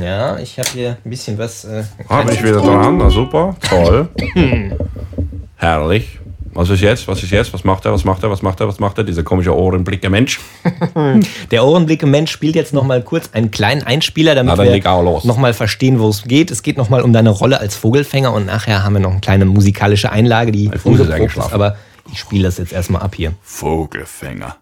Ja, 0.00 0.38
ich 0.38 0.58
habe 0.58 0.68
hier 0.72 0.98
ein 1.02 1.10
bisschen 1.10 1.38
was. 1.38 1.64
Äh, 1.64 1.82
bin 2.08 2.28
ich 2.34 2.42
wieder 2.42 2.60
dran? 2.60 2.98
Na 2.98 3.10
super, 3.10 3.56
toll. 3.68 4.08
Herrlich. 5.56 6.20
Was 6.58 6.70
ist 6.70 6.80
jetzt? 6.80 7.06
Was 7.06 7.22
ist 7.22 7.30
jetzt? 7.30 7.54
Was 7.54 7.62
macht 7.62 7.84
er? 7.84 7.92
Was 7.92 8.04
macht 8.04 8.24
er? 8.24 8.30
Was 8.30 8.42
macht 8.42 8.58
er? 8.58 8.66
Was 8.66 8.80
macht 8.80 8.98
er? 8.98 9.04
Dieser 9.04 9.22
komische 9.22 9.56
Ohrenblicke 9.56 10.10
Mensch. 10.10 10.40
Der 11.52 11.64
Ohrenblicke-Mensch 11.64 12.32
spielt 12.32 12.56
jetzt 12.56 12.74
nochmal 12.74 13.00
kurz 13.02 13.30
einen 13.32 13.52
kleinen 13.52 13.84
Einspieler, 13.84 14.34
damit 14.34 14.56
Na, 14.56 14.64
wir 14.64 14.64
nochmal 15.24 15.54
verstehen, 15.54 16.00
wo 16.00 16.08
es 16.08 16.24
geht. 16.24 16.50
Es 16.50 16.64
geht 16.64 16.76
nochmal 16.76 17.02
um 17.02 17.12
deine 17.12 17.30
Rolle 17.30 17.60
als 17.60 17.76
Vogelfänger 17.76 18.32
und 18.32 18.46
nachher 18.46 18.82
haben 18.82 18.94
wir 18.94 19.00
noch 19.00 19.12
eine 19.12 19.20
kleine 19.20 19.44
musikalische 19.44 20.10
Einlage, 20.10 20.50
die 20.50 20.68
ungeprobt 20.82 21.36
ist, 21.36 21.52
aber 21.52 21.76
ich 22.10 22.18
spiele 22.18 22.42
das 22.42 22.58
jetzt 22.58 22.72
erstmal 22.72 23.02
ab 23.02 23.14
hier. 23.14 23.34
Vogelfänger. 23.42 24.56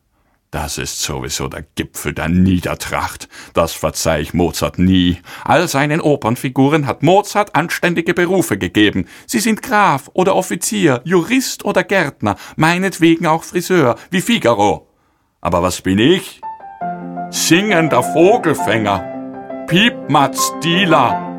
Das 0.51 0.79
ist 0.79 1.03
sowieso 1.03 1.49
der 1.49 1.65
Gipfel 1.75 2.15
der 2.15 2.29
Niedertracht. 2.29 3.29
Das 3.53 3.73
verzeih 3.73 4.21
ich 4.21 4.33
Mozart 4.33 4.79
nie. 4.79 5.19
All 5.45 5.69
seinen 5.69 6.01
Opernfiguren 6.01 6.87
hat 6.87 7.03
Mozart 7.03 7.55
anständige 7.55 8.15
Berufe 8.15 8.57
gegeben. 8.57 9.07
Sie 9.27 9.41
sind 9.41 9.63
Graf 9.63 10.09
oder 10.15 10.37
Offizier, 10.37 11.03
Jurist 11.05 11.65
oder 11.65 11.83
Gärtner, 11.83 12.37
meinetwegen 12.57 13.27
auch 13.27 13.45
Friseur, 13.45 13.97
wie 14.11 14.21
Figaro. 14.21 14.89
Aber 15.41 15.63
was 15.63 15.83
bin 15.83 15.99
ich? 15.99 16.41
Singender 17.31 18.03
Vogelfänger. 18.03 19.67
Piepmatz 19.67 20.53
Dealer. 20.63 21.36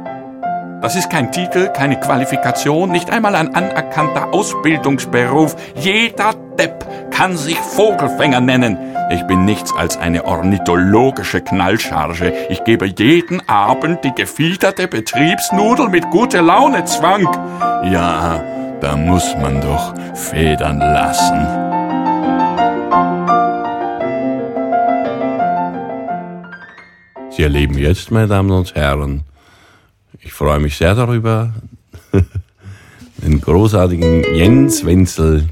Das 0.80 0.96
ist 0.96 1.10
kein 1.10 1.32
Titel, 1.32 1.70
keine 1.70 2.00
Qualifikation, 2.00 2.92
nicht 2.92 3.10
einmal 3.10 3.36
ein 3.36 3.56
anerkannter 3.56 4.32
Ausbildungsberuf. 4.32 5.56
Jeder 5.76 6.36
Depp 6.60 6.86
kann 7.10 7.36
sich 7.36 7.58
Vogelfänger 7.58 8.42
nennen. 8.42 8.78
Ich 9.10 9.24
bin 9.24 9.44
nichts 9.44 9.74
als 9.76 9.98
eine 9.98 10.26
ornithologische 10.26 11.42
Knallcharge. 11.42 12.32
Ich 12.50 12.64
gebe 12.64 12.86
jeden 12.86 13.42
Abend 13.50 14.04
die 14.04 14.14
gefiederte 14.14 14.88
Betriebsnudel 14.88 15.90
mit 15.90 16.10
guter 16.12 16.44
Laune 16.44 16.86
Zwang. 16.86 17.28
Ja, 17.92 18.44
da 18.80 18.96
muss 18.96 19.36
man 19.42 19.60
doch 19.62 19.96
federn 20.14 20.78
lassen. 20.78 21.48
Sie 27.32 27.42
erleben 27.42 27.78
jetzt, 27.80 28.12
meine 28.12 28.28
Damen 28.28 28.52
und 28.52 28.76
Herren, 28.76 29.24
ich 30.22 30.34
freue 30.34 30.60
mich 30.60 30.78
sehr 30.78 30.96
darüber, 30.96 31.54
den 33.18 33.42
großartigen 33.42 34.24
Jens 34.36 34.86
Wenzel, 34.86 35.46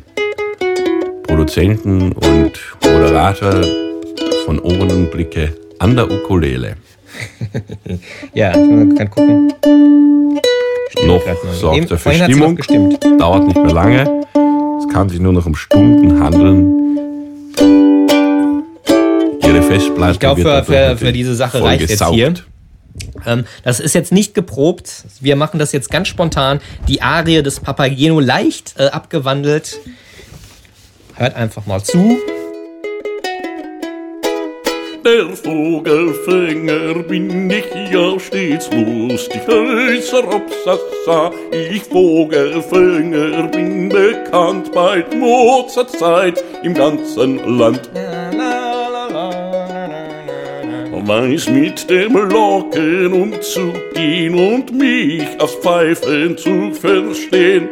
Produzenten 1.23 2.11
und 2.11 2.51
Moderator 2.83 3.63
von 4.45 4.59
Ohrenblicke 4.59 5.55
an 5.79 5.95
der 5.95 6.09
Ukulele. 6.09 6.77
Ja, 8.33 8.49
ich 8.49 8.97
kann 8.97 9.09
gucken. 9.09 9.53
Noch 11.05 11.23
grad 11.23 11.43
mal. 11.45 11.53
sorgt 11.53 11.77
Eben- 11.77 11.87
er 11.89 11.97
für 11.97 12.13
Stimmung, 12.13 12.55
noch 12.55 13.17
dauert 13.17 13.47
nicht 13.47 13.55
mehr 13.55 13.73
lange. 13.73 14.25
Es 14.79 14.93
kann 14.93 15.07
sich 15.07 15.21
nur 15.21 15.31
noch 15.31 15.45
um 15.45 15.55
Stunden 15.55 16.21
handeln. 16.21 16.85
Ihre 19.41 19.61
Festplatte 19.61 20.11
Ich 20.13 20.19
glaube, 20.19 20.43
wird 20.43 20.65
für, 20.65 20.73
für, 20.73 20.97
für 20.97 21.13
diese 21.13 21.35
Sache 21.35 21.63
reicht 21.63 21.89
jetzt 21.89 22.05
hier. 22.09 22.33
Ähm, 23.25 23.45
das 23.63 23.79
ist 23.79 23.95
jetzt 23.95 24.11
nicht 24.11 24.33
geprobt. 24.33 25.05
Wir 25.19 25.35
machen 25.35 25.59
das 25.59 25.71
jetzt 25.71 25.89
ganz 25.91 26.07
spontan. 26.07 26.59
Die 26.87 27.01
Arie 27.01 27.43
des 27.43 27.59
Papageno 27.59 28.19
leicht 28.19 28.75
äh, 28.77 28.87
abgewandelt. 28.87 29.79
Hört 31.15 31.35
einfach 31.35 31.65
mal 31.65 31.81
zu. 31.83 32.17
Der 35.05 35.29
Vogelfänger 35.35 37.03
bin 37.03 37.51
ich 37.51 37.65
ja 37.91 38.19
stets 38.19 38.71
lustig, 38.71 39.41
heißer 39.47 40.23
Obsassa. 40.33 41.31
Ich 41.51 41.83
Vogelfänger 41.83 43.47
bin 43.49 43.89
bekannt 43.89 44.71
bei 44.73 45.05
Mozarts 45.15 45.99
Zeit 45.99 46.43
im 46.63 46.73
ganzen 46.73 47.37
Land. 47.57 47.91
Weiß 51.07 51.49
mit 51.49 51.89
dem 51.89 52.13
Locken 52.13 53.13
umzugehen 53.13 54.33
und 54.35 54.73
mich 54.73 55.27
aufs 55.39 55.55
Pfeifen 55.55 56.37
zu 56.37 56.71
verstehen. 56.71 57.69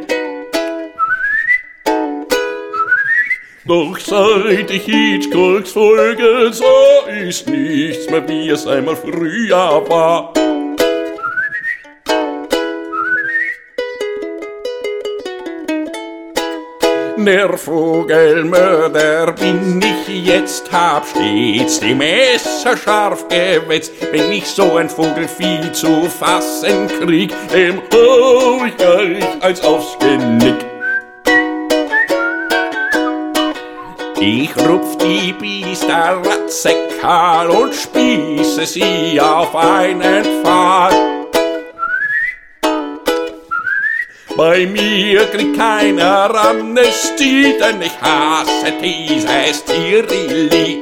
Doch 3.66 3.98
seit 3.98 4.70
ich 4.70 4.84
Hitchcocks 4.84 5.72
folge 5.72 6.52
sah, 6.52 7.10
ist 7.10 7.50
nichts 7.50 8.10
mehr 8.10 8.28
wie 8.28 8.50
es 8.50 8.68
einmal 8.68 8.96
früher 8.96 9.84
war. 9.90 10.34
Der 17.26 17.58
Vogelmörder 17.58 19.32
bin 19.32 19.82
ich 19.82 20.26
jetzt, 20.26 20.70
hab 20.74 21.08
stets 21.08 21.80
die 21.80 21.96
Messer 21.96 22.76
scharf 22.76 23.26
gewetzt. 23.30 23.94
Wenn 24.12 24.32
ich 24.34 24.46
so 24.46 24.76
ein 24.76 24.90
Vogelvieh 24.90 25.72
zu 25.72 26.10
fassen 26.10 26.90
krieg, 26.90 27.34
dem 27.54 27.82
hau 27.94 28.66
ich 28.66 28.76
gleich 28.76 29.42
eins 29.42 29.62
aufs 29.62 29.98
Genick. 30.00 30.66
Ich 34.20 34.56
rupf 34.58 34.98
die 34.98 35.32
Biester 35.34 36.22
ratzeckal 36.26 37.50
und 37.50 37.74
spieße 37.74 38.66
sie 38.66 39.22
auf 39.22 39.56
einen 39.56 40.26
Pfahl. 40.44 41.23
Bei 44.36 44.66
mir 44.66 45.26
kriegt 45.28 45.56
keiner 45.58 46.34
Amnestie, 46.34 47.54
denn 47.60 47.82
ich 47.82 48.02
hasse 48.02 48.74
dieses 48.82 49.64
Tirili. 49.64 50.82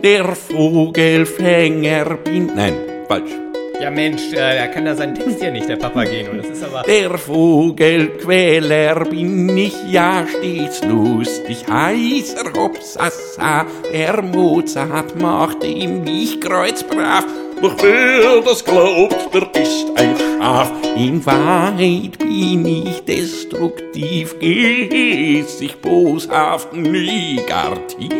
Der 0.00 0.36
Vogelfänger 0.36 2.18
bin... 2.24 2.52
Nein, 2.54 2.74
falsch. 3.08 3.43
Ja 3.80 3.90
Mensch, 3.90 4.32
äh, 4.32 4.58
er 4.58 4.68
kann 4.68 4.84
da 4.84 4.94
seinen 4.94 5.14
Text 5.14 5.40
hier 5.40 5.50
nicht, 5.50 5.68
der 5.68 5.76
Papageno. 5.76 6.32
Das 6.34 6.46
ist 6.46 6.62
aber... 6.62 6.82
Der 6.82 7.18
Vogelquäler 7.18 9.04
bin 9.04 9.56
ich 9.56 9.74
ja 9.90 10.24
stets 10.26 10.82
lustig, 10.84 11.64
heißer 11.68 12.52
Hopsassa. 12.56 13.66
Der 13.92 14.22
Mozart 14.22 15.20
machte 15.20 15.66
ihm 15.66 16.02
nicht 16.02 16.40
kreuzbrav. 16.40 17.24
Doch 17.60 17.76
wer 17.82 18.42
das 18.42 18.64
glaubt, 18.64 19.34
der 19.34 19.62
ist 19.62 19.86
ein 19.96 20.16
Schaf. 20.16 20.72
In 20.96 21.24
Wahrheit 21.26 22.18
bin 22.18 22.64
ich 22.66 23.04
destruktiv, 23.04 24.38
gehässig, 24.38 25.80
boshaft, 25.80 26.72
negativ. 26.74 28.12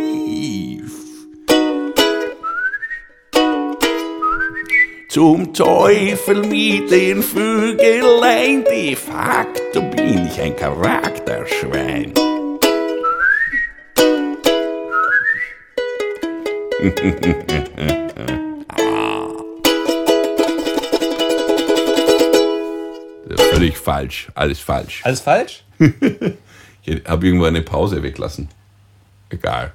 Zum 5.15 5.55
Teufel 5.55 6.45
mit 6.45 6.91
den 6.91 7.23
Vögelein, 7.23 8.65
de 8.65 8.97
facto 8.97 9.81
bin 9.81 10.27
ich 10.27 10.41
ein 10.41 10.57
Charakterschwein. 10.57 12.13
Das 23.29 23.41
ist 23.41 23.51
völlig 23.53 23.79
falsch. 23.79 24.33
Alles 24.35 24.59
falsch. 24.59 25.01
Alles 25.05 25.21
falsch? 25.21 25.65
Ich 26.87 27.05
habe 27.07 27.25
irgendwo 27.25 27.45
eine 27.45 27.63
Pause 27.63 28.03
weglassen. 28.03 28.49
Egal. 29.31 29.73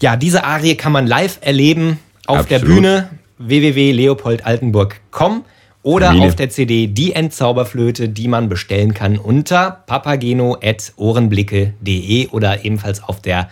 Ja, 0.00 0.16
diese 0.16 0.44
Arie 0.44 0.76
kann 0.76 0.92
man 0.92 1.06
live 1.06 1.40
erleben 1.42 2.00
auf 2.26 2.46
der 2.46 2.56
Absolut. 2.56 2.76
Bühne 2.76 3.10
www.leopoldaltenburg.com 3.38 5.44
oder 5.82 6.06
Termine. 6.06 6.26
auf 6.26 6.34
der 6.34 6.48
CD 6.50 6.86
Die 6.88 7.12
Endzauberflöte, 7.12 8.08
die 8.08 8.26
man 8.28 8.48
bestellen 8.48 8.94
kann 8.94 9.18
unter 9.18 9.82
papageno.ohrenblicke.de 9.86 12.28
oder 12.28 12.64
ebenfalls 12.64 13.02
auf 13.04 13.20
der 13.20 13.50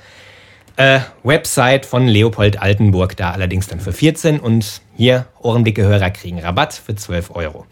äh, 0.77 0.99
Website 1.23 1.87
von 1.87 2.09
Leopold 2.09 2.61
Altenburg, 2.61 3.17
da 3.17 3.31
allerdings 3.31 3.69
dann 3.69 3.79
für 3.79 3.93
14 3.93 4.41
und 4.41 4.81
hier 4.97 5.27
Ohrenblicke-Hörer 5.41 6.11
kriegen 6.11 6.41
Rabatt 6.41 6.75
für 6.75 6.97
12 6.97 7.31
Euro. 7.37 7.67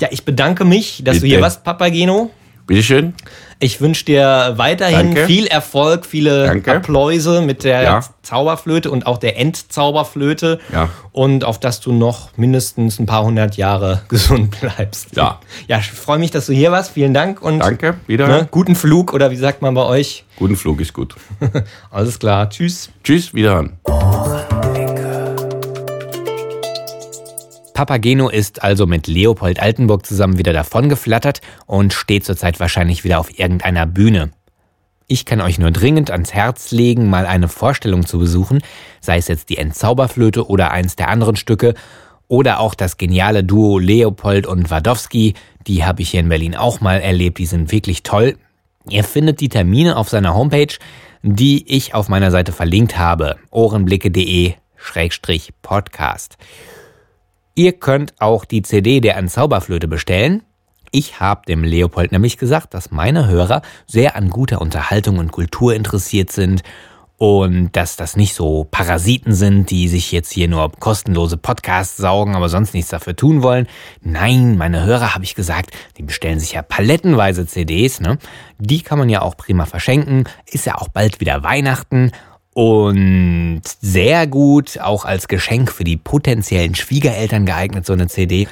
Ja, 0.00 0.08
ich 0.10 0.24
bedanke 0.24 0.64
mich, 0.64 1.02
dass 1.04 1.16
du 1.16 1.20
Bitte. 1.22 1.34
hier 1.34 1.42
warst, 1.42 1.62
Papageno. 1.62 2.30
Bitteschön. 2.68 3.14
Ich 3.60 3.80
wünsche 3.80 4.04
dir 4.04 4.52
weiterhin 4.56 5.14
Danke. 5.14 5.26
viel 5.26 5.46
Erfolg, 5.46 6.06
viele 6.06 6.46
Danke. 6.46 6.76
Appläuse 6.76 7.40
mit 7.40 7.64
der 7.64 7.82
Ja. 7.82 8.00
Zauberflöte 8.22 8.90
und 8.90 9.06
auch 9.06 9.18
der 9.18 9.36
Endzauberflöte. 9.38 10.60
Ja. 10.72 10.90
Und 11.10 11.44
auf 11.44 11.58
dass 11.58 11.80
du 11.80 11.92
noch 11.92 12.36
mindestens 12.36 13.00
ein 13.00 13.06
paar 13.06 13.24
hundert 13.24 13.56
Jahre 13.56 14.02
gesund 14.08 14.60
bleibst. 14.60 15.16
Ja. 15.16 15.40
Ja, 15.66 15.78
ich 15.78 15.90
freue 15.90 16.18
mich, 16.18 16.30
dass 16.30 16.46
du 16.46 16.52
hier 16.52 16.70
warst. 16.70 16.92
Vielen 16.92 17.14
Dank 17.14 17.42
und 17.42 17.58
Danke. 17.60 17.94
Wieder. 18.06 18.28
ne, 18.28 18.46
guten 18.50 18.76
Flug 18.76 19.12
oder 19.14 19.30
wie 19.32 19.36
sagt 19.36 19.62
man 19.62 19.74
bei 19.74 19.84
euch? 19.86 20.24
Guten 20.36 20.56
Flug 20.56 20.80
ist 20.80 20.92
gut. 20.92 21.16
Alles 21.90 22.18
klar. 22.18 22.48
Tschüss. 22.50 22.90
Tschüss, 23.02 23.32
wieder 23.34 23.56
an. 23.56 24.87
Papageno 27.78 28.28
ist 28.28 28.64
also 28.64 28.88
mit 28.88 29.06
Leopold 29.06 29.60
Altenburg 29.60 30.04
zusammen 30.04 30.36
wieder 30.36 30.52
davongeflattert 30.52 31.40
und 31.66 31.92
steht 31.92 32.24
zurzeit 32.24 32.58
wahrscheinlich 32.58 33.04
wieder 33.04 33.20
auf 33.20 33.38
irgendeiner 33.38 33.86
Bühne. 33.86 34.32
Ich 35.06 35.24
kann 35.24 35.40
euch 35.40 35.60
nur 35.60 35.70
dringend 35.70 36.10
ans 36.10 36.34
Herz 36.34 36.72
legen, 36.72 37.08
mal 37.08 37.24
eine 37.24 37.46
Vorstellung 37.46 38.04
zu 38.04 38.18
besuchen, 38.18 38.62
sei 39.00 39.18
es 39.18 39.28
jetzt 39.28 39.48
die 39.48 39.58
Entzauberflöte 39.58 40.48
oder 40.48 40.72
eins 40.72 40.96
der 40.96 41.08
anderen 41.08 41.36
Stücke 41.36 41.74
oder 42.26 42.58
auch 42.58 42.74
das 42.74 42.96
geniale 42.96 43.44
Duo 43.44 43.78
Leopold 43.78 44.48
und 44.48 44.72
Wadowski, 44.72 45.34
die 45.68 45.84
habe 45.84 46.02
ich 46.02 46.10
hier 46.10 46.18
in 46.18 46.30
Berlin 46.30 46.56
auch 46.56 46.80
mal 46.80 47.00
erlebt, 47.00 47.38
die 47.38 47.46
sind 47.46 47.70
wirklich 47.70 48.02
toll. 48.02 48.38
Ihr 48.88 49.04
findet 49.04 49.40
die 49.40 49.50
Termine 49.50 49.96
auf 49.96 50.08
seiner 50.08 50.34
Homepage, 50.34 50.74
die 51.22 51.64
ich 51.72 51.94
auf 51.94 52.08
meiner 52.08 52.32
Seite 52.32 52.50
verlinkt 52.50 52.98
habe, 52.98 53.36
ohrenblicke.de-podcast. 53.52 56.38
Ihr 57.58 57.72
könnt 57.72 58.14
auch 58.20 58.44
die 58.44 58.62
CD 58.62 59.00
der 59.00 59.26
Zauberflöte 59.26 59.88
bestellen. 59.88 60.44
Ich 60.92 61.18
habe 61.18 61.42
dem 61.48 61.64
Leopold 61.64 62.12
nämlich 62.12 62.36
gesagt, 62.36 62.72
dass 62.72 62.92
meine 62.92 63.26
Hörer 63.26 63.62
sehr 63.84 64.14
an 64.14 64.30
guter 64.30 64.60
Unterhaltung 64.60 65.18
und 65.18 65.32
Kultur 65.32 65.74
interessiert 65.74 66.30
sind 66.30 66.62
und 67.16 67.70
dass 67.72 67.96
das 67.96 68.14
nicht 68.14 68.34
so 68.34 68.62
Parasiten 68.62 69.34
sind, 69.34 69.70
die 69.70 69.88
sich 69.88 70.12
jetzt 70.12 70.30
hier 70.30 70.46
nur 70.46 70.70
kostenlose 70.70 71.36
Podcasts 71.36 71.96
saugen, 71.96 72.36
aber 72.36 72.48
sonst 72.48 72.74
nichts 72.74 72.90
dafür 72.90 73.16
tun 73.16 73.42
wollen. 73.42 73.66
Nein, 74.02 74.56
meine 74.56 74.84
Hörer, 74.84 75.16
habe 75.16 75.24
ich 75.24 75.34
gesagt, 75.34 75.72
die 75.96 76.04
bestellen 76.04 76.38
sich 76.38 76.52
ja 76.52 76.62
palettenweise 76.62 77.44
CDs, 77.44 78.00
ne? 78.00 78.18
Die 78.60 78.82
kann 78.82 79.00
man 79.00 79.08
ja 79.08 79.22
auch 79.22 79.36
prima 79.36 79.66
verschenken. 79.66 80.28
Ist 80.46 80.64
ja 80.64 80.76
auch 80.76 80.90
bald 80.90 81.18
wieder 81.18 81.42
Weihnachten 81.42 82.12
und 82.58 83.62
sehr 83.80 84.26
gut 84.26 84.80
auch 84.80 85.04
als 85.04 85.28
Geschenk 85.28 85.70
für 85.70 85.84
die 85.84 85.96
potenziellen 85.96 86.74
Schwiegereltern 86.74 87.46
geeignet, 87.46 87.86
so 87.86 87.92
eine 87.92 88.08
CD. 88.08 88.48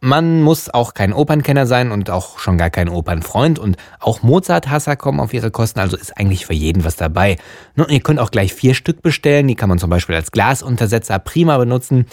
Man 0.00 0.40
muss 0.40 0.70
auch 0.70 0.94
kein 0.94 1.12
Opernkenner 1.12 1.66
sein 1.66 1.92
und 1.92 2.08
auch 2.08 2.38
schon 2.38 2.56
gar 2.56 2.70
kein 2.70 2.88
Opernfreund 2.88 3.58
und 3.58 3.76
auch 4.00 4.22
Mozart-Hasser 4.22 4.96
kommen 4.96 5.20
auf 5.20 5.34
ihre 5.34 5.50
Kosten, 5.50 5.80
also 5.80 5.98
ist 5.98 6.16
eigentlich 6.16 6.46
für 6.46 6.54
jeden 6.54 6.82
was 6.82 6.96
dabei. 6.96 7.36
Und 7.76 7.90
ihr 7.90 8.00
könnt 8.00 8.20
auch 8.20 8.30
gleich 8.30 8.54
vier 8.54 8.72
Stück 8.72 9.02
bestellen, 9.02 9.48
die 9.48 9.54
kann 9.54 9.68
man 9.68 9.78
zum 9.78 9.90
Beispiel 9.90 10.14
als 10.14 10.30
Glasuntersetzer 10.30 11.18
prima 11.18 11.58
benutzen. 11.58 12.06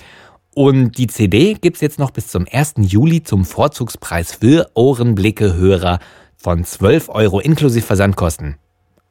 Und 0.54 0.97
die 0.97 1.08
CD 1.08 1.54
gibt's 1.54 1.80
jetzt 1.80 1.99
noch 1.99 2.12
bis 2.12 2.28
zum 2.28 2.47
1. 2.52 2.73
Juli 2.80 3.23
zum 3.23 3.45
Vorzugspreis 3.45 4.34
für 4.34 4.69
Ohrenblicke-Hörer 4.73 5.99
von 6.36 6.65
12 6.65 7.08
Euro 7.08 7.39
inklusive 7.39 7.86
Versandkosten. 7.86 8.58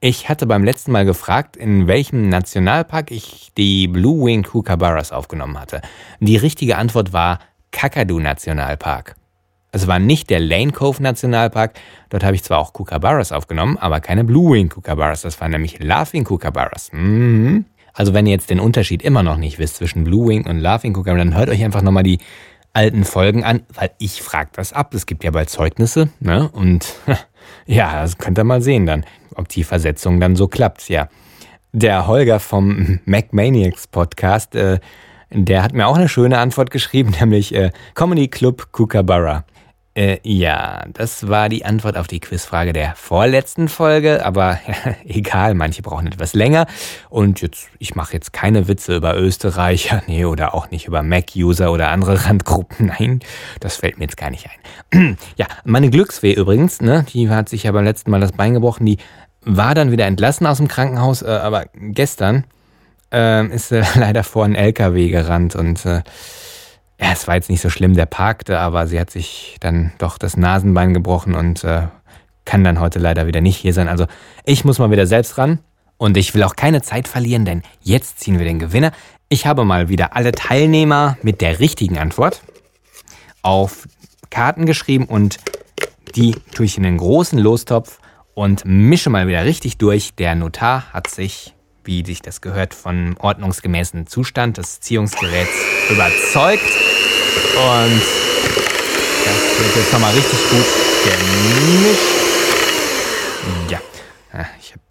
Ich 0.00 0.28
hatte 0.28 0.46
beim 0.46 0.62
letzten 0.62 0.92
Mal 0.92 1.04
gefragt, 1.04 1.56
in 1.56 1.88
welchem 1.88 2.28
Nationalpark 2.28 3.10
ich 3.10 3.50
die 3.56 3.88
Blue 3.88 4.26
Wing 4.26 4.44
Kookaburras 4.44 5.10
aufgenommen 5.10 5.58
hatte. 5.58 5.80
Die 6.20 6.36
richtige 6.36 6.76
Antwort 6.76 7.12
war 7.12 7.40
Kakadu 7.72 8.20
Nationalpark. 8.20 9.16
Es 9.72 9.86
war 9.86 9.98
nicht 9.98 10.30
der 10.30 10.40
Lane 10.40 10.72
Cove 10.72 11.02
Nationalpark. 11.02 11.74
Dort 12.08 12.24
habe 12.24 12.36
ich 12.36 12.44
zwar 12.44 12.58
auch 12.58 12.72
Kookaburras 12.72 13.32
aufgenommen, 13.32 13.76
aber 13.76 14.00
keine 14.00 14.24
Blue 14.24 14.54
Wing 14.54 14.68
Kookaburras. 14.68 15.22
Das 15.22 15.40
waren 15.40 15.50
nämlich 15.50 15.82
Laughing 15.82 16.24
Kookaburras. 16.24 16.90
Mhm. 16.92 17.64
Also 17.92 18.14
wenn 18.14 18.26
ihr 18.26 18.32
jetzt 18.32 18.50
den 18.50 18.60
Unterschied 18.60 19.02
immer 19.02 19.24
noch 19.24 19.36
nicht 19.36 19.58
wisst 19.58 19.76
zwischen 19.76 20.04
Blue 20.04 20.28
Wing 20.28 20.46
und 20.46 20.58
Laughing 20.58 20.92
Kookaburra, 20.92 21.18
dann 21.24 21.36
hört 21.36 21.50
euch 21.50 21.64
einfach 21.64 21.82
nochmal 21.82 22.04
die 22.04 22.18
alten 22.72 23.04
Folgen 23.04 23.44
an, 23.44 23.62
weil 23.74 23.90
ich 23.98 24.22
frage 24.22 24.50
das 24.52 24.72
ab. 24.72 24.94
Es 24.94 25.06
gibt 25.06 25.24
ja 25.24 25.30
bald 25.30 25.50
Zeugnisse, 25.50 26.08
ne? 26.20 26.48
Und 26.52 26.94
ja, 27.66 28.02
das 28.02 28.18
könnt 28.18 28.38
ihr 28.38 28.44
mal 28.44 28.62
sehen 28.62 28.86
dann, 28.86 29.04
ob 29.34 29.48
die 29.48 29.64
Versetzung 29.64 30.20
dann 30.20 30.36
so 30.36 30.48
klappt, 30.48 30.88
ja. 30.88 31.08
Der 31.72 32.06
Holger 32.06 32.40
vom 32.40 33.00
MacManiacs 33.04 33.88
Podcast, 33.88 34.54
äh, 34.54 34.78
der 35.30 35.62
hat 35.62 35.74
mir 35.74 35.86
auch 35.86 35.96
eine 35.96 36.08
schöne 36.08 36.38
Antwort 36.38 36.70
geschrieben, 36.70 37.14
nämlich 37.20 37.54
äh, 37.54 37.70
Comedy 37.94 38.28
Club 38.28 38.72
Kookaburra. 38.72 39.44
Äh, 39.98 40.20
ja, 40.22 40.84
das 40.92 41.26
war 41.26 41.48
die 41.48 41.64
Antwort 41.64 41.96
auf 41.96 42.06
die 42.06 42.20
Quizfrage 42.20 42.72
der 42.72 42.94
vorletzten 42.94 43.66
Folge, 43.66 44.24
aber 44.24 44.60
egal, 45.04 45.54
manche 45.54 45.82
brauchen 45.82 46.06
etwas 46.06 46.34
länger. 46.34 46.68
Und 47.10 47.40
jetzt, 47.40 47.66
ich 47.80 47.96
mache 47.96 48.12
jetzt 48.12 48.32
keine 48.32 48.68
Witze 48.68 48.94
über 48.94 49.16
Österreicher, 49.16 50.04
nee, 50.06 50.24
oder 50.24 50.54
auch 50.54 50.70
nicht 50.70 50.86
über 50.86 51.02
Mac-User 51.02 51.72
oder 51.72 51.88
andere 51.88 52.26
Randgruppen. 52.26 52.86
Nein, 52.98 53.18
das 53.58 53.78
fällt 53.78 53.98
mir 53.98 54.04
jetzt 54.04 54.16
gar 54.16 54.30
nicht 54.30 54.46
ein. 54.92 55.18
ja, 55.36 55.48
meine 55.64 55.90
Glücksfee 55.90 56.34
übrigens, 56.34 56.80
ne, 56.80 57.04
die 57.12 57.28
hat 57.28 57.48
sich 57.48 57.64
ja 57.64 57.72
beim 57.72 57.84
letzten 57.84 58.12
Mal 58.12 58.20
das 58.20 58.30
Bein 58.30 58.54
gebrochen, 58.54 58.86
die 58.86 58.98
war 59.40 59.74
dann 59.74 59.90
wieder 59.90 60.06
entlassen 60.06 60.46
aus 60.46 60.58
dem 60.58 60.68
Krankenhaus, 60.68 61.22
äh, 61.22 61.26
aber 61.26 61.64
gestern 61.74 62.44
äh, 63.12 63.44
ist 63.48 63.70
sie 63.70 63.82
leider 63.96 64.22
vor 64.22 64.44
einen 64.44 64.54
LKW 64.54 65.08
gerannt 65.08 65.56
und 65.56 65.84
äh, 65.86 66.02
ja, 67.00 67.12
es 67.12 67.28
war 67.28 67.36
jetzt 67.36 67.50
nicht 67.50 67.60
so 67.60 67.70
schlimm, 67.70 67.94
der 67.94 68.06
parkte, 68.06 68.58
aber 68.58 68.86
sie 68.86 68.98
hat 68.98 69.10
sich 69.10 69.56
dann 69.60 69.92
doch 69.98 70.18
das 70.18 70.36
Nasenbein 70.36 70.94
gebrochen 70.94 71.34
und 71.34 71.62
äh, 71.64 71.86
kann 72.44 72.64
dann 72.64 72.80
heute 72.80 72.98
leider 72.98 73.26
wieder 73.26 73.40
nicht 73.40 73.56
hier 73.56 73.72
sein. 73.72 73.88
Also 73.88 74.06
ich 74.44 74.64
muss 74.64 74.78
mal 74.78 74.90
wieder 74.90 75.06
selbst 75.06 75.38
ran 75.38 75.60
und 75.96 76.16
ich 76.16 76.34
will 76.34 76.42
auch 76.42 76.56
keine 76.56 76.82
Zeit 76.82 77.06
verlieren, 77.06 77.44
denn 77.44 77.62
jetzt 77.82 78.20
ziehen 78.20 78.38
wir 78.38 78.46
den 78.46 78.58
Gewinner. 78.58 78.92
Ich 79.28 79.46
habe 79.46 79.64
mal 79.64 79.88
wieder 79.88 80.16
alle 80.16 80.32
Teilnehmer 80.32 81.18
mit 81.22 81.40
der 81.40 81.60
richtigen 81.60 81.98
Antwort 81.98 82.42
auf 83.42 83.86
Karten 84.30 84.66
geschrieben 84.66 85.04
und 85.04 85.38
die 86.16 86.34
tue 86.54 86.66
ich 86.66 86.76
in 86.76 86.82
den 86.82 86.96
großen 86.96 87.38
Lostopf 87.38 88.00
und 88.34 88.64
mische 88.64 89.10
mal 89.10 89.28
wieder 89.28 89.44
richtig 89.44 89.78
durch. 89.78 90.14
Der 90.14 90.34
Notar 90.34 90.92
hat 90.92 91.08
sich 91.08 91.54
wie 91.88 92.04
sich 92.04 92.20
das 92.20 92.42
gehört, 92.42 92.74
von 92.74 93.16
ordnungsgemäßen 93.18 94.06
Zustand 94.06 94.58
des 94.58 94.78
Ziehungsgeräts 94.80 95.48
überzeugt. 95.88 96.62
Und 97.56 98.02
das 99.24 99.58
wird 99.58 99.74
jetzt 99.74 99.92
nochmal 99.94 100.12
richtig 100.12 100.38
gut 100.50 100.66
gemischt. 101.04 102.02
Ja, 103.70 103.80
ich 104.60 104.72
habe 104.72 104.82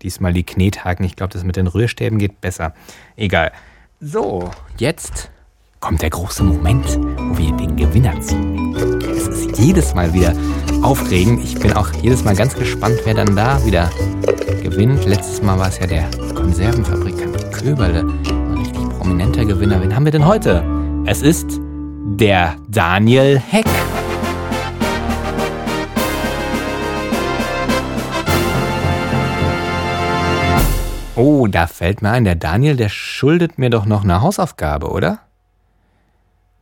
diesmal 0.00 0.32
die 0.32 0.42
Knethaken. 0.42 1.04
Ich 1.04 1.16
glaube, 1.16 1.34
das 1.34 1.44
mit 1.44 1.56
den 1.56 1.66
Rührstäben 1.66 2.18
geht 2.18 2.40
besser. 2.40 2.72
Egal. 3.16 3.52
So, 4.00 4.50
jetzt 4.78 5.30
kommt 5.80 6.00
der 6.00 6.08
große 6.08 6.44
Moment, 6.44 6.86
wo 6.96 7.36
wir 7.36 7.52
den 7.58 7.76
Gewinner 7.76 8.18
ziehen. 8.22 8.74
Es 9.02 9.28
ist 9.28 9.58
jedes 9.58 9.92
Mal 9.94 10.14
wieder 10.14 10.34
aufregend. 10.82 11.42
Ich 11.44 11.58
bin 11.58 11.72
auch 11.72 11.90
jedes 12.02 12.24
Mal 12.24 12.34
ganz 12.34 12.54
gespannt, 12.54 12.98
wer 13.04 13.14
dann 13.14 13.34
da 13.36 13.64
wieder 13.64 13.90
gewinnt. 14.62 15.04
Letztes 15.04 15.42
Mal 15.42 15.58
war 15.58 15.68
es 15.68 15.78
ja 15.78 15.86
der 15.86 16.08
Konservenfabrikant 16.34 17.52
Köberle. 17.52 18.00
Ein 18.00 18.58
richtig 18.58 18.88
prominenter 18.90 19.44
Gewinner. 19.44 19.80
Wen 19.82 19.94
haben 19.94 20.04
wir 20.04 20.12
denn 20.12 20.26
heute? 20.26 20.64
Es 21.06 21.22
ist 21.22 21.60
der 22.04 22.56
Daniel 22.68 23.38
Heck. 23.38 23.66
Oh, 31.16 31.48
da 31.48 31.66
fällt 31.66 32.00
mir 32.00 32.10
ein, 32.10 32.22
der 32.22 32.36
Daniel, 32.36 32.76
der 32.76 32.88
schuldet 32.88 33.58
mir 33.58 33.70
doch 33.70 33.86
noch 33.86 34.04
eine 34.04 34.22
Hausaufgabe, 34.22 34.88
oder? 34.88 35.18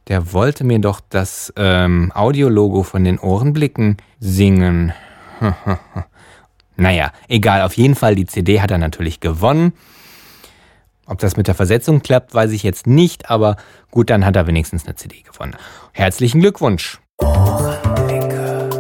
Der 0.08 0.32
wollte 0.32 0.62
mir 0.62 0.78
doch 0.78 1.00
das 1.08 1.52
ähm, 1.56 2.12
Audiologo 2.14 2.84
von 2.84 3.02
den 3.02 3.18
Ohrenblicken 3.18 3.96
singen. 4.20 4.92
naja, 6.76 7.10
egal, 7.28 7.62
auf 7.62 7.76
jeden 7.76 7.96
Fall, 7.96 8.14
die 8.14 8.26
CD 8.26 8.60
hat 8.60 8.70
er 8.70 8.78
natürlich 8.78 9.18
gewonnen. 9.18 9.72
Ob 11.06 11.18
das 11.18 11.36
mit 11.36 11.48
der 11.48 11.56
Versetzung 11.56 12.02
klappt, 12.02 12.34
weiß 12.34 12.52
ich 12.52 12.62
jetzt 12.62 12.86
nicht, 12.86 13.30
aber 13.30 13.56
gut, 13.90 14.10
dann 14.10 14.24
hat 14.24 14.36
er 14.36 14.46
wenigstens 14.46 14.84
eine 14.86 14.94
CD 14.94 15.22
gewonnen. 15.22 15.56
Herzlichen 15.92 16.40
Glückwunsch. 16.40 17.00
Ohrenblicke. 17.18 18.70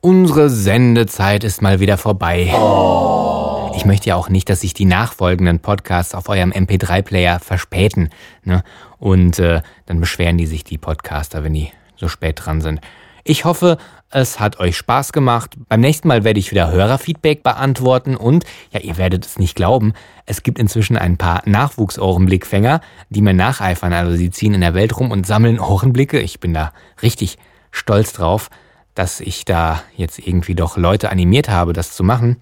Unsere 0.00 0.48
Sendezeit 0.48 1.44
ist 1.44 1.60
mal 1.60 1.80
wieder 1.80 1.98
vorbei. 1.98 2.50
Oh. 2.54 3.29
Ich 3.74 3.84
möchte 3.84 4.08
ja 4.08 4.16
auch 4.16 4.28
nicht, 4.28 4.48
dass 4.48 4.60
sich 4.60 4.74
die 4.74 4.84
nachfolgenden 4.84 5.60
Podcasts 5.60 6.14
auf 6.14 6.28
eurem 6.28 6.50
MP3-Player 6.50 7.40
verspäten. 7.40 8.10
Ne? 8.44 8.62
Und 8.98 9.38
äh, 9.38 9.62
dann 9.86 10.00
beschweren 10.00 10.38
die 10.38 10.46
sich, 10.46 10.64
die 10.64 10.78
Podcaster, 10.78 11.44
wenn 11.44 11.54
die 11.54 11.70
so 11.96 12.08
spät 12.08 12.44
dran 12.44 12.60
sind. 12.60 12.80
Ich 13.22 13.44
hoffe, 13.44 13.78
es 14.10 14.40
hat 14.40 14.58
euch 14.58 14.76
Spaß 14.76 15.12
gemacht. 15.12 15.56
Beim 15.68 15.80
nächsten 15.80 16.08
Mal 16.08 16.24
werde 16.24 16.40
ich 16.40 16.50
wieder 16.50 16.70
Hörerfeedback 16.70 17.42
beantworten 17.42 18.16
und, 18.16 18.44
ja, 18.72 18.80
ihr 18.80 18.96
werdet 18.96 19.24
es 19.24 19.38
nicht 19.38 19.54
glauben, 19.54 19.92
es 20.26 20.42
gibt 20.42 20.58
inzwischen 20.58 20.96
ein 20.96 21.16
paar 21.16 21.42
Nachwuchsohrenblickfänger, 21.46 22.80
die 23.10 23.22
mir 23.22 23.34
nacheifern. 23.34 23.92
Also 23.92 24.16
sie 24.16 24.30
ziehen 24.30 24.54
in 24.54 24.62
der 24.62 24.74
Welt 24.74 24.98
rum 24.98 25.10
und 25.10 25.26
sammeln 25.26 25.60
Ohrenblicke. 25.60 26.18
Ich 26.18 26.40
bin 26.40 26.54
da 26.54 26.72
richtig 27.02 27.38
stolz 27.70 28.12
drauf, 28.12 28.50
dass 28.94 29.20
ich 29.20 29.44
da 29.44 29.82
jetzt 29.96 30.18
irgendwie 30.18 30.54
doch 30.54 30.76
Leute 30.76 31.10
animiert 31.10 31.48
habe, 31.48 31.72
das 31.72 31.94
zu 31.94 32.02
machen. 32.02 32.38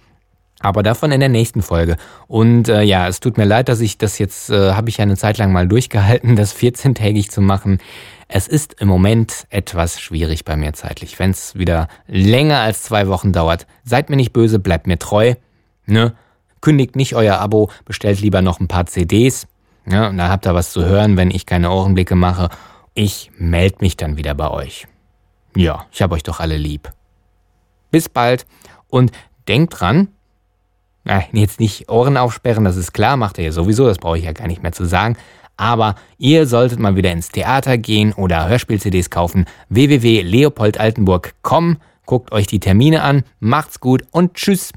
Aber 0.60 0.82
davon 0.82 1.12
in 1.12 1.20
der 1.20 1.28
nächsten 1.28 1.62
Folge. 1.62 1.96
Und 2.26 2.68
äh, 2.68 2.82
ja, 2.82 3.06
es 3.06 3.20
tut 3.20 3.38
mir 3.38 3.44
leid, 3.44 3.68
dass 3.68 3.80
ich 3.80 3.96
das 3.96 4.18
jetzt, 4.18 4.50
äh, 4.50 4.72
habe 4.72 4.88
ich 4.88 4.96
ja 4.96 5.04
eine 5.04 5.16
Zeit 5.16 5.38
lang 5.38 5.52
mal 5.52 5.68
durchgehalten, 5.68 6.36
das 6.36 6.56
14-tägig 6.56 7.30
zu 7.30 7.40
machen. 7.40 7.78
Es 8.26 8.48
ist 8.48 8.74
im 8.80 8.88
Moment 8.88 9.46
etwas 9.50 10.00
schwierig 10.00 10.44
bei 10.44 10.56
mir 10.56 10.72
zeitlich. 10.74 11.18
Wenn 11.18 11.30
es 11.30 11.54
wieder 11.54 11.88
länger 12.06 12.58
als 12.60 12.82
zwei 12.82 13.08
Wochen 13.08 13.32
dauert, 13.32 13.66
seid 13.84 14.10
mir 14.10 14.16
nicht 14.16 14.32
böse, 14.32 14.58
bleibt 14.58 14.86
mir 14.86 14.98
treu. 14.98 15.34
Ne? 15.86 16.14
Kündigt 16.60 16.96
nicht 16.96 17.14
euer 17.14 17.38
Abo, 17.38 17.70
bestellt 17.84 18.20
lieber 18.20 18.42
noch 18.42 18.60
ein 18.60 18.68
paar 18.68 18.86
CDs. 18.86 19.46
Ja, 19.86 20.08
und 20.08 20.18
da 20.18 20.28
habt 20.28 20.46
ihr 20.46 20.54
was 20.54 20.72
zu 20.72 20.84
hören, 20.84 21.16
wenn 21.16 21.30
ich 21.30 21.46
keine 21.46 21.70
Ohrenblicke 21.70 22.16
mache. 22.16 22.50
Ich 22.94 23.30
melde 23.38 23.78
mich 23.80 23.96
dann 23.96 24.18
wieder 24.18 24.34
bei 24.34 24.50
euch. 24.50 24.86
Ja, 25.56 25.86
ich 25.90 26.02
hab 26.02 26.12
euch 26.12 26.22
doch 26.22 26.40
alle 26.40 26.56
lieb. 26.56 26.92
Bis 27.90 28.08
bald 28.08 28.44
und 28.88 29.12
denkt 29.46 29.80
dran, 29.80 30.08
na, 31.08 31.24
jetzt 31.32 31.58
nicht 31.58 31.90
Ohren 31.90 32.16
aufsperren, 32.18 32.62
das 32.64 32.76
ist 32.76 32.92
klar, 32.92 33.16
macht 33.16 33.38
ihr 33.38 33.46
ja 33.46 33.52
sowieso, 33.52 33.86
das 33.86 33.96
brauche 33.98 34.18
ich 34.18 34.24
ja 34.24 34.32
gar 34.32 34.46
nicht 34.46 34.62
mehr 34.62 34.72
zu 34.72 34.84
sagen. 34.84 35.16
Aber 35.56 35.94
ihr 36.18 36.46
solltet 36.46 36.78
mal 36.78 36.94
wieder 36.94 37.10
ins 37.10 37.30
Theater 37.30 37.78
gehen 37.78 38.12
oder 38.12 38.48
Hörspiel-CDs 38.48 39.10
kaufen. 39.10 39.46
www.leopoldaltenburg.com. 39.70 41.78
Guckt 42.06 42.30
euch 42.30 42.46
die 42.46 42.60
Termine 42.60 43.02
an, 43.02 43.24
macht's 43.40 43.80
gut 43.80 44.04
und 44.12 44.34
tschüss. 44.34 44.70